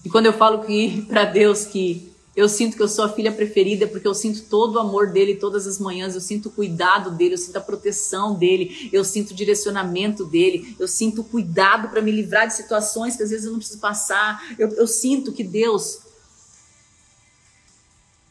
E 0.05 0.11
quando 0.11 0.27
eu 0.27 0.35
falo 0.35 0.65
que 0.65 1.01
para 1.09 1.25
Deus 1.25 1.65
que 1.65 2.14
eu 2.37 2.49
sinto 2.49 2.77
que 2.77 2.83
eu 2.83 2.89
sou 2.89 3.05
a 3.05 3.09
filha 3.09 3.31
preferida 3.31 3.87
porque 3.87 4.09
eu 4.09 4.15
sinto 4.15 4.43
todo 4.43 4.75
o 4.75 4.79
amor 4.81 5.13
dele 5.13 5.37
todas 5.37 5.67
as 5.67 5.79
manhãs, 5.79 6.15
eu 6.15 6.21
sinto 6.21 6.49
o 6.49 6.53
cuidado 6.53 7.13
dele, 7.13 7.35
eu 7.35 7.39
sinto 7.39 7.57
a 7.57 7.61
proteção 7.61 8.35
dele, 8.35 8.91
eu 8.93 9.05
sinto 9.05 9.31
o 9.31 9.35
direcionamento 9.35 10.25
dele, 10.25 10.75
eu 10.79 10.89
sinto 10.89 11.21
o 11.21 11.25
cuidado 11.25 11.89
para 11.89 12.03
me 12.03 12.11
livrar 12.11 12.49
de 12.49 12.55
situações 12.55 13.17
que 13.17 13.23
às 13.23 13.31
vezes 13.31 13.47
eu 13.47 13.53
não 13.53 13.59
preciso 13.59 13.79
passar. 13.79 14.43
Eu, 14.59 14.69
eu 14.71 14.87
sinto 14.87 15.33
que 15.33 15.45
Deus 15.45 16.01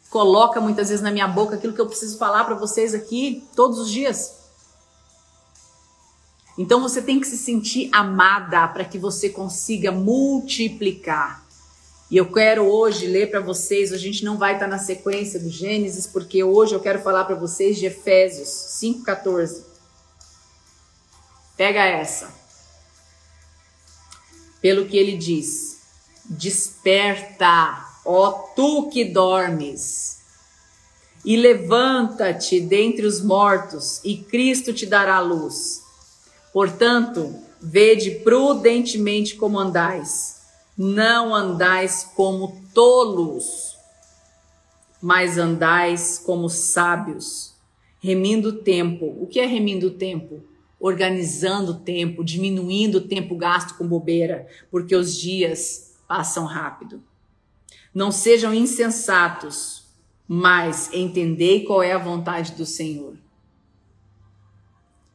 coloca 0.10 0.60
muitas 0.60 0.90
vezes 0.90 1.02
na 1.02 1.10
minha 1.10 1.28
boca 1.28 1.56
aquilo 1.56 1.74
que 1.74 1.82
eu 1.82 1.88
preciso 1.88 2.18
falar 2.18 2.44
para 2.44 2.56
vocês 2.56 2.94
aqui 2.94 3.44
todos 3.56 3.80
os 3.80 3.90
dias. 3.90 4.44
Então 6.58 6.82
você 6.82 7.02
tem 7.02 7.20
que 7.20 7.28
se 7.28 7.38
sentir 7.38 7.90
amada 7.92 8.68
para 8.68 8.86
que 8.86 9.00
você 9.00 9.30
consiga 9.30 9.92
multiplicar. 9.92 11.43
E 12.14 12.18
eu 12.18 12.32
quero 12.32 12.68
hoje 12.68 13.08
ler 13.08 13.32
para 13.32 13.40
vocês, 13.40 13.92
a 13.92 13.98
gente 13.98 14.24
não 14.24 14.38
vai 14.38 14.54
estar 14.54 14.66
tá 14.66 14.72
na 14.72 14.78
sequência 14.78 15.40
do 15.40 15.50
Gênesis, 15.50 16.06
porque 16.06 16.44
hoje 16.44 16.76
eu 16.76 16.80
quero 16.80 17.02
falar 17.02 17.24
para 17.24 17.34
vocês 17.34 17.76
de 17.76 17.88
Efésios 17.88 18.50
5,14. 18.80 19.64
Pega 21.58 21.84
essa. 21.84 22.32
Pelo 24.62 24.86
que 24.86 24.96
ele 24.96 25.18
diz: 25.18 25.80
Desperta, 26.26 27.84
ó 28.06 28.30
tu 28.56 28.92
que 28.92 29.06
dormes, 29.06 30.20
e 31.26 31.36
levanta-te 31.36 32.60
dentre 32.60 33.08
os 33.08 33.24
mortos, 33.24 34.00
e 34.04 34.18
Cristo 34.18 34.72
te 34.72 34.86
dará 34.86 35.20
luz. 35.20 35.82
Portanto, 36.54 37.34
vede 37.60 38.12
prudentemente 38.24 39.36
como 39.36 39.58
andais 39.58 40.33
não 40.78 41.34
andais 41.34 42.12
como 42.16 42.62
tolos, 42.74 43.78
mas 45.02 45.38
andais 45.38 46.18
como 46.18 46.50
sábios, 46.50 47.54
remindo 48.00 48.50
o 48.50 48.64
tempo. 48.64 49.16
O 49.20 49.28
que 49.28 49.40
é 49.40 49.46
remindo 49.46 49.88
o 49.88 49.92
tempo? 49.92 50.44
Organizando 50.80 51.74
o 51.74 51.80
tempo, 51.80 52.24
diminuindo 52.24 52.98
o 52.98 53.08
tempo 53.08 53.36
gasto 53.36 53.78
com 53.78 53.88
bobeira, 53.88 54.48
porque 54.72 54.96
os 54.96 55.16
dias 55.16 55.94
passam 56.08 56.46
rápido. 56.46 57.02
Não 57.94 58.12
sejam 58.12 58.54
insensatos, 58.54 59.84
mas 60.28 60.90
entendei 60.92 61.64
qual 61.64 61.84
é 61.84 61.92
a 61.92 61.98
vontade 61.98 62.54
do 62.54 62.66
Senhor. 62.66 63.16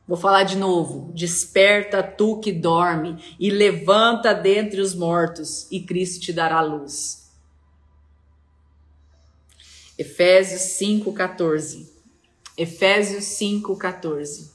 Vou 0.08 0.16
falar 0.16 0.44
de 0.44 0.56
novo. 0.56 1.12
Desperta 1.12 2.02
tu 2.02 2.40
que 2.40 2.50
dorme 2.50 3.22
e 3.38 3.50
levanta 3.50 4.32
dentre 4.32 4.80
os 4.80 4.94
mortos, 4.94 5.70
e 5.70 5.82
Cristo 5.82 6.24
te 6.24 6.32
dará 6.32 6.62
luz. 6.62 7.30
Efésios 9.98 10.62
5:14. 10.78 11.92
Efésios 12.56 13.24
5:14. 13.24 14.50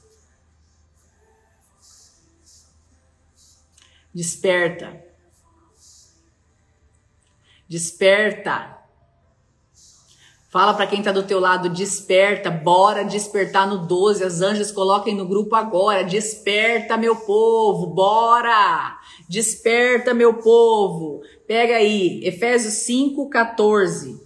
Desperta. 4.12 5.04
Desperta. 7.68 8.83
Fala 10.54 10.72
para 10.72 10.86
quem 10.86 11.02
tá 11.02 11.10
do 11.10 11.24
teu 11.24 11.40
lado, 11.40 11.68
desperta, 11.68 12.48
bora 12.48 13.02
despertar 13.02 13.66
no 13.66 13.88
12. 13.88 14.22
As 14.22 14.40
anjas 14.40 14.70
coloquem 14.70 15.12
no 15.12 15.26
grupo 15.26 15.56
agora. 15.56 16.04
Desperta, 16.04 16.96
meu 16.96 17.16
povo, 17.16 17.88
bora! 17.88 18.96
Desperta, 19.28 20.14
meu 20.14 20.34
povo. 20.34 21.22
Pega 21.44 21.74
aí, 21.74 22.20
Efésios 22.22 22.74
5:14. 22.86 24.16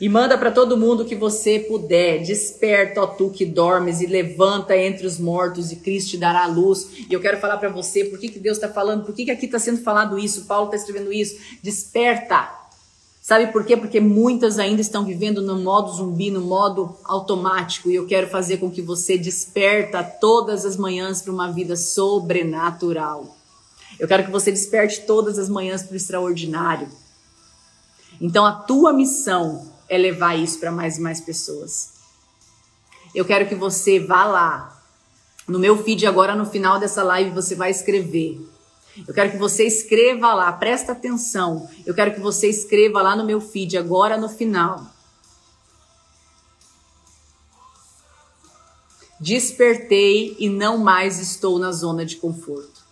E 0.00 0.08
manda 0.08 0.38
para 0.38 0.50
todo 0.50 0.78
mundo 0.78 1.04
que 1.04 1.14
você 1.16 1.58
puder. 1.58 2.22
Desperta, 2.22 3.02
ó 3.02 3.06
tu 3.06 3.28
que 3.28 3.44
dormes, 3.44 4.00
e 4.00 4.06
levanta 4.06 4.74
entre 4.74 5.06
os 5.06 5.18
mortos, 5.18 5.70
e 5.70 5.76
Cristo 5.76 6.12
te 6.12 6.16
dará 6.16 6.46
luz. 6.46 6.88
E 7.10 7.12
eu 7.12 7.20
quero 7.20 7.38
falar 7.38 7.58
para 7.58 7.68
você 7.68 8.06
por 8.06 8.18
que, 8.18 8.30
que 8.30 8.38
Deus 8.38 8.56
está 8.56 8.70
falando, 8.70 9.04
por 9.04 9.14
que, 9.14 9.26
que 9.26 9.30
aqui 9.30 9.44
está 9.44 9.58
sendo 9.58 9.82
falado 9.82 10.18
isso, 10.18 10.46
Paulo 10.46 10.64
está 10.64 10.78
escrevendo 10.78 11.12
isso. 11.12 11.38
Desperta. 11.62 12.61
Sabe 13.22 13.52
por 13.52 13.64
quê? 13.64 13.76
Porque 13.76 14.00
muitas 14.00 14.58
ainda 14.58 14.80
estão 14.80 15.04
vivendo 15.04 15.40
no 15.40 15.56
modo 15.60 15.92
zumbi, 15.92 16.28
no 16.28 16.40
modo 16.40 16.96
automático. 17.04 17.88
E 17.88 17.94
eu 17.94 18.04
quero 18.04 18.26
fazer 18.26 18.56
com 18.56 18.68
que 18.68 18.82
você 18.82 19.16
desperta 19.16 20.02
todas 20.02 20.66
as 20.66 20.76
manhãs 20.76 21.22
para 21.22 21.32
uma 21.32 21.48
vida 21.52 21.76
sobrenatural. 21.76 23.36
Eu 23.96 24.08
quero 24.08 24.24
que 24.24 24.30
você 24.32 24.50
desperte 24.50 25.02
todas 25.02 25.38
as 25.38 25.48
manhãs 25.48 25.84
para 25.84 25.94
o 25.94 25.96
extraordinário. 25.96 26.88
Então 28.20 28.44
a 28.44 28.52
tua 28.52 28.92
missão 28.92 29.70
é 29.88 29.96
levar 29.96 30.34
isso 30.34 30.58
para 30.58 30.72
mais 30.72 30.98
e 30.98 31.00
mais 31.00 31.20
pessoas. 31.20 31.92
Eu 33.14 33.24
quero 33.24 33.48
que 33.48 33.54
você 33.54 34.00
vá 34.00 34.24
lá. 34.24 34.82
No 35.46 35.60
meu 35.60 35.80
feed 35.80 36.08
agora 36.08 36.34
no 36.34 36.44
final 36.44 36.80
dessa 36.80 37.04
live 37.04 37.30
você 37.30 37.54
vai 37.54 37.70
escrever. 37.70 38.40
Eu 39.06 39.14
quero 39.14 39.30
que 39.32 39.38
você 39.38 39.64
escreva 39.64 40.34
lá, 40.34 40.52
presta 40.52 40.92
atenção. 40.92 41.68
Eu 41.86 41.94
quero 41.94 42.14
que 42.14 42.20
você 42.20 42.48
escreva 42.48 43.00
lá 43.00 43.16
no 43.16 43.24
meu 43.24 43.40
feed 43.40 43.78
agora 43.78 44.18
no 44.18 44.28
final. 44.28 44.86
Despertei 49.18 50.36
e 50.38 50.48
não 50.48 50.78
mais 50.78 51.18
estou 51.18 51.58
na 51.58 51.72
zona 51.72 52.04
de 52.04 52.16
conforto. 52.16 52.82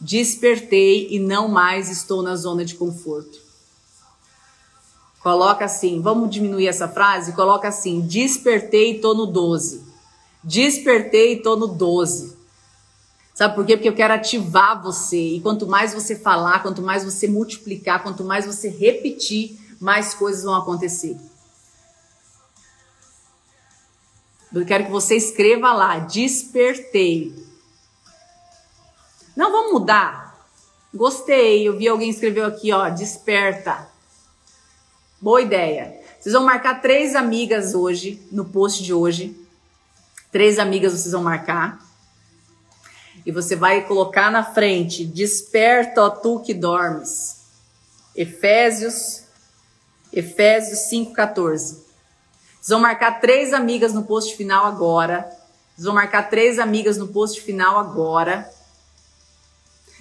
Despertei 0.00 1.08
e 1.10 1.18
não 1.18 1.48
mais 1.48 1.88
estou 1.88 2.22
na 2.22 2.36
zona 2.36 2.64
de 2.64 2.74
conforto. 2.74 3.38
Coloca 5.20 5.64
assim, 5.64 6.00
vamos 6.00 6.30
diminuir 6.30 6.66
essa 6.66 6.86
frase? 6.86 7.32
Coloca 7.32 7.68
assim: 7.68 8.00
despertei 8.00 8.92
e 8.92 8.98
tô 9.00 9.14
no 9.14 9.26
12. 9.26 9.82
Despertei 10.44 11.32
e 11.32 11.42
tô 11.42 11.56
no 11.56 11.66
12. 11.66 12.36
Sabe 13.36 13.54
por 13.54 13.66
quê? 13.66 13.76
Porque 13.76 13.90
eu 13.90 13.94
quero 13.94 14.14
ativar 14.14 14.82
você. 14.82 15.20
E 15.20 15.40
quanto 15.42 15.66
mais 15.66 15.92
você 15.92 16.16
falar, 16.16 16.62
quanto 16.62 16.80
mais 16.80 17.04
você 17.04 17.28
multiplicar, 17.28 18.02
quanto 18.02 18.24
mais 18.24 18.46
você 18.46 18.70
repetir, 18.70 19.60
mais 19.78 20.14
coisas 20.14 20.42
vão 20.42 20.54
acontecer. 20.54 21.18
Eu 24.54 24.64
quero 24.64 24.86
que 24.86 24.90
você 24.90 25.16
escreva 25.16 25.70
lá: 25.74 25.98
despertei. 25.98 27.34
Não, 29.36 29.52
vamos 29.52 29.72
mudar. 29.72 30.34
Gostei. 30.94 31.68
Eu 31.68 31.76
vi 31.76 31.88
alguém 31.88 32.08
escreveu 32.08 32.46
aqui, 32.46 32.72
ó, 32.72 32.88
desperta. 32.88 33.86
Boa 35.20 35.42
ideia. 35.42 35.94
Vocês 36.18 36.32
vão 36.32 36.42
marcar 36.42 36.80
três 36.80 37.14
amigas 37.14 37.74
hoje, 37.74 38.26
no 38.32 38.46
post 38.46 38.82
de 38.82 38.94
hoje. 38.94 39.38
Três 40.32 40.58
amigas 40.58 40.94
vocês 40.94 41.12
vão 41.12 41.22
marcar. 41.22 41.84
E 43.26 43.32
você 43.32 43.56
vai 43.56 43.84
colocar 43.88 44.30
na 44.30 44.44
frente: 44.44 45.04
Desperta, 45.04 46.00
ó 46.00 46.10
tu 46.10 46.38
que 46.38 46.54
dormes. 46.54 47.44
Efésios, 48.14 49.24
Efésios 50.12 50.78
5,14. 50.90 51.34
Vocês 51.34 52.68
vão 52.68 52.80
marcar 52.80 53.20
três 53.20 53.52
amigas 53.52 53.92
no 53.92 54.04
post 54.04 54.36
final 54.36 54.64
agora. 54.64 55.28
Vocês 55.74 55.84
vão 55.84 55.94
marcar 55.94 56.30
três 56.30 56.60
amigas 56.60 56.96
no 56.96 57.08
post 57.08 57.40
final 57.40 57.78
agora. 57.78 58.48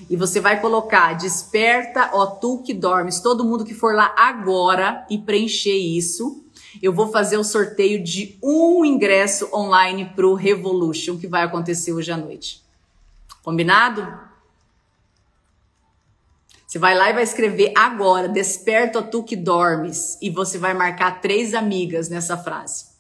E 0.10 0.16
você 0.16 0.40
vai 0.40 0.62
colocar 0.62 1.14
desperta, 1.14 2.12
ó 2.14 2.26
tu 2.26 2.62
que 2.64 2.74
dormes, 2.74 3.22
todo 3.22 3.46
mundo 3.46 3.64
que 3.64 3.74
for 3.74 3.96
lá 3.96 4.14
agora 4.18 5.06
e 5.10 5.18
preencher 5.18 5.76
isso. 5.76 6.44
Eu 6.82 6.94
vou 6.94 7.12
fazer 7.12 7.38
o 7.38 7.44
sorteio 7.44 8.04
de 8.04 8.38
um 8.44 8.84
ingresso 8.84 9.50
online 9.54 10.12
pro 10.16 10.34
Revolution 10.34 11.18
que 11.18 11.28
vai 11.28 11.44
acontecer 11.44 11.94
hoje 11.94 12.12
à 12.12 12.18
noite. 12.18 12.65
Combinado? 13.46 14.20
Você 16.68 16.78
vai 16.78 16.94
lá 16.94 17.10
e 17.10 17.14
vai 17.14 17.24
escrever 17.24 17.72
agora, 17.78 18.28
desperta 18.28 19.02
tu 19.02 19.24
que 19.24 19.38
dormes, 19.38 20.18
e 20.22 20.30
você 20.30 20.58
vai 20.58 20.74
marcar 20.74 21.22
três 21.22 21.54
amigas 21.54 22.10
nessa 22.10 22.36
frase 22.36 22.96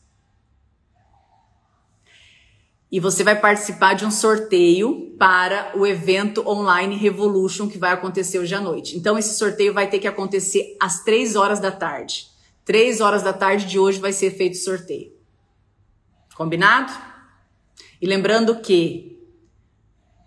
e 2.96 3.00
você 3.02 3.26
vai 3.26 3.38
participar 3.38 3.94
de 3.94 4.06
um 4.06 4.10
sorteio 4.10 5.14
para 5.20 5.78
o 5.78 5.86
evento 5.86 6.48
Online 6.48 6.96
Revolution 6.96 7.68
que 7.68 7.78
vai 7.78 7.92
acontecer 7.92 8.40
hoje 8.40 8.56
à 8.56 8.62
noite. 8.62 8.96
Então, 8.96 9.18
esse 9.18 9.38
sorteio 9.38 9.74
vai 9.74 9.90
ter 9.90 10.00
que 10.00 10.08
acontecer 10.08 10.78
às 10.80 11.04
três 11.04 11.36
horas 11.36 11.60
da 11.60 11.74
tarde. 11.74 12.28
Três 12.64 13.02
horas 13.02 13.22
da 13.22 13.34
tarde 13.34 13.66
de 13.66 13.78
hoje 13.78 14.00
vai 14.00 14.14
ser 14.14 14.32
feito 14.32 14.54
o 14.54 14.60
sorteio. 14.60 15.12
Combinado? 16.36 16.94
E 18.02 18.06
lembrando 18.08 18.62
que 18.62 19.15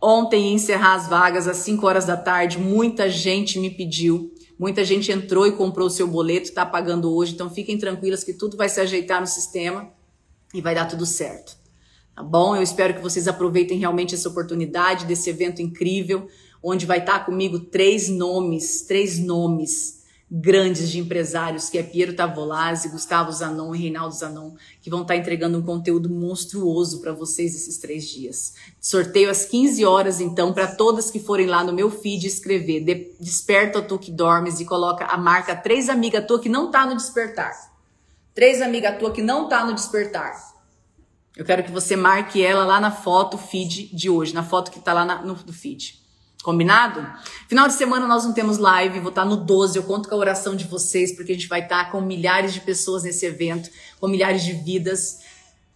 ontem 0.01 0.53
encerrar 0.53 0.95
as 0.95 1.09
vagas 1.09 1.49
às 1.49 1.59
5 1.59 1.87
horas 1.87 2.05
da 2.05 2.17
tarde, 2.17 2.59
muita 2.59 3.09
gente 3.09 3.59
me 3.59 3.71
pediu, 3.71 4.33
muita 4.59 4.85
gente 4.85 5.11
entrou 5.11 5.47
e 5.47 5.53
comprou 5.53 5.89
o 5.89 5.91
seu 5.91 6.07
boleto, 6.07 6.49
está 6.49 6.65
pagando 6.65 7.15
hoje, 7.15 7.35
então 7.35 7.51
fiquem 7.51 7.79
tranquilas 7.79 8.25
que 8.25 8.33
tudo 8.33 8.57
vai 8.57 8.69
se 8.69 8.81
ajeitar 8.81 9.21
no 9.21 9.27
sistema 9.27 9.91
e 10.55 10.61
vai 10.61 10.75
dar 10.75 10.87
tudo 10.87 11.05
certo. 11.05 11.57
Tá 12.15 12.23
bom? 12.23 12.57
Eu 12.57 12.63
espero 12.63 12.95
que 12.95 13.01
vocês 13.01 13.29
aproveitem 13.29 13.79
realmente 13.79 14.15
essa 14.15 14.29
oportunidade 14.29 15.07
desse 15.07 15.31
evento 15.31 15.63
incrível, 15.63 16.27
onde 16.63 16.87
vai 16.87 16.99
estar 16.99 17.25
comigo 17.25 17.61
três 17.61 18.09
nomes, 18.09 18.83
três 18.83 19.19
nomes 19.19 19.98
grandes 20.31 20.91
de 20.91 20.99
empresários, 20.99 21.71
que 21.71 21.79
é 21.79 21.83
Piero 21.83 22.15
Tavolazzi, 22.15 22.91
Gustavo 22.91 23.33
Zanon 23.33 23.75
e 23.75 23.79
Reinaldo 23.79 24.15
Zanon, 24.15 24.53
que 24.83 24.91
vão 24.91 25.03
estar 25.03 25.17
entregando 25.17 25.59
um 25.59 25.63
conteúdo 25.63 26.11
monstruoso 26.11 27.01
para 27.01 27.13
vocês 27.13 27.55
esses 27.55 27.79
três 27.79 28.07
dias. 28.07 28.55
Sorteio 28.79 29.31
às 29.31 29.47
15 29.47 29.85
horas, 29.87 30.21
então, 30.21 30.53
para 30.53 30.67
todas 30.67 31.11
que 31.11 31.19
forem 31.19 31.47
lá 31.47 31.65
no 31.65 31.73
meu 31.73 31.91
feed 31.91 32.27
escrever 32.27 33.09
Desperta 33.19 33.81
tu 33.81 33.99
que 33.99 34.11
dormes 34.11 34.61
e 34.61 34.65
coloca 34.65 35.07
a 35.07 35.17
marca 35.17 35.57
Três 35.57 35.89
Amiga 35.89 36.21
Tua 36.21 36.39
que 36.39 36.49
não 36.49 36.71
tá 36.71 36.85
no 36.85 36.95
Despertar. 36.95 37.53
Três 38.35 38.61
Amiga 38.61 38.93
Tua 38.93 39.11
que 39.11 39.23
não 39.23 39.49
tá 39.49 39.65
no 39.65 39.75
Despertar. 39.75 40.49
Eu 41.37 41.45
quero 41.45 41.63
que 41.63 41.71
você 41.71 41.97
marque 41.97 42.43
ela 42.43 42.65
lá 42.65 42.81
na 42.81 42.91
foto 42.91 43.39
feed 43.39 43.95
de 43.95 44.11
hoje, 44.11 44.35
na 44.35 44.43
foto 44.43 44.71
que 44.71 44.81
tá 44.81 44.93
lá 44.93 45.05
na, 45.05 45.23
no, 45.23 45.35
no 45.35 45.53
feed. 45.53 45.99
Combinado? 46.43 47.07
Final 47.49 47.67
de 47.67 47.73
semana 47.73 48.07
nós 48.07 48.27
não 48.27 48.35
temos 48.35 48.59
live, 48.59 49.01
vou 49.01 49.09
estar 49.09 49.25
no 49.25 49.35
12. 49.35 49.79
Eu 49.79 49.83
conto 49.85 50.07
com 50.07 50.15
a 50.15 50.19
oração 50.19 50.55
de 50.55 50.67
vocês, 50.67 51.17
porque 51.17 51.33
a 51.33 51.35
gente 51.35 51.49
vai 51.49 51.63
estar 51.63 51.91
com 51.91 51.99
milhares 51.99 52.53
de 52.53 52.61
pessoas 52.61 53.05
nesse 53.05 53.25
evento, 53.25 53.71
com 53.99 54.07
milhares 54.07 54.45
de 54.45 54.53
vidas, 54.53 55.21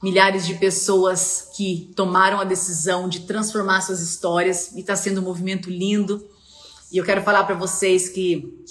milhares 0.02 0.46
de 0.46 0.54
pessoas 0.56 1.48
que 1.56 1.90
tomaram 1.96 2.38
a 2.38 2.44
decisão 2.44 3.08
de 3.08 3.20
transformar 3.20 3.80
suas 3.80 4.02
histórias 4.02 4.72
e 4.72 4.80
está 4.80 4.94
sendo 4.94 5.22
um 5.22 5.24
movimento 5.24 5.70
lindo. 5.70 6.22
E 6.92 6.98
eu 6.98 7.04
quero 7.06 7.22
falar 7.22 7.44
para 7.44 7.54
vocês 7.54 8.06
que 8.06 8.62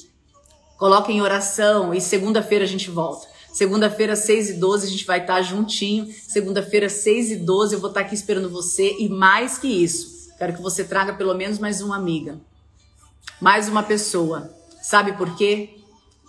coloquem 0.77 1.17
em 1.17 1.21
oração 1.21 1.95
e 1.95 1.99
segunda-feira 1.99 2.65
a 2.65 2.67
gente 2.67 2.91
volta. 2.91 3.27
Segunda-feira, 3.51 4.15
6 4.15 4.51
e 4.51 4.53
12, 4.53 4.85
a 4.85 4.89
gente 4.91 5.05
vai 5.07 5.21
estar 5.21 5.41
juntinho. 5.41 6.07
Segunda-feira, 6.27 6.87
6 6.87 7.31
e 7.31 7.35
12, 7.37 7.73
eu 7.73 7.79
vou 7.79 7.89
estar 7.89 8.01
aqui 8.01 8.13
esperando 8.13 8.47
você. 8.47 8.95
E 8.99 9.09
mais 9.09 9.57
que 9.57 9.67
isso, 9.67 10.29
quero 10.37 10.53
que 10.53 10.61
você 10.61 10.83
traga 10.83 11.13
pelo 11.13 11.33
menos 11.33 11.57
mais 11.57 11.81
uma 11.81 11.95
amiga. 11.95 12.39
Mais 13.39 13.67
uma 13.67 13.83
pessoa. 13.83 14.53
Sabe 14.81 15.13
por 15.13 15.35
quê? 15.35 15.77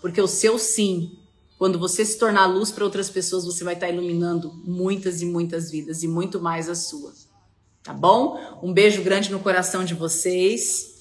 Porque 0.01 0.21
o 0.21 0.27
seu 0.27 0.59
sim, 0.59 1.19
quando 1.59 1.79
você 1.79 2.05
se 2.05 2.19
tornar 2.19 2.47
luz 2.47 2.71
para 2.71 2.85
outras 2.85 3.09
pessoas, 3.09 3.45
você 3.45 3.63
vai 3.63 3.75
estar 3.75 3.89
iluminando 3.89 4.53
muitas 4.65 5.23
e 5.23 5.27
muitas 5.27 5.71
vidas 5.71 6.03
e 6.03 6.09
muito 6.09 6.41
mais 6.41 6.69
a 6.69 6.75
sua. 6.75 7.13
Tá 7.83 7.93
bom? 7.93 8.39
Um 8.63 8.73
beijo 8.73 9.03
grande 9.03 9.31
no 9.31 9.41
coração 9.41 9.85
de 9.85 9.95
vocês. 9.95 10.92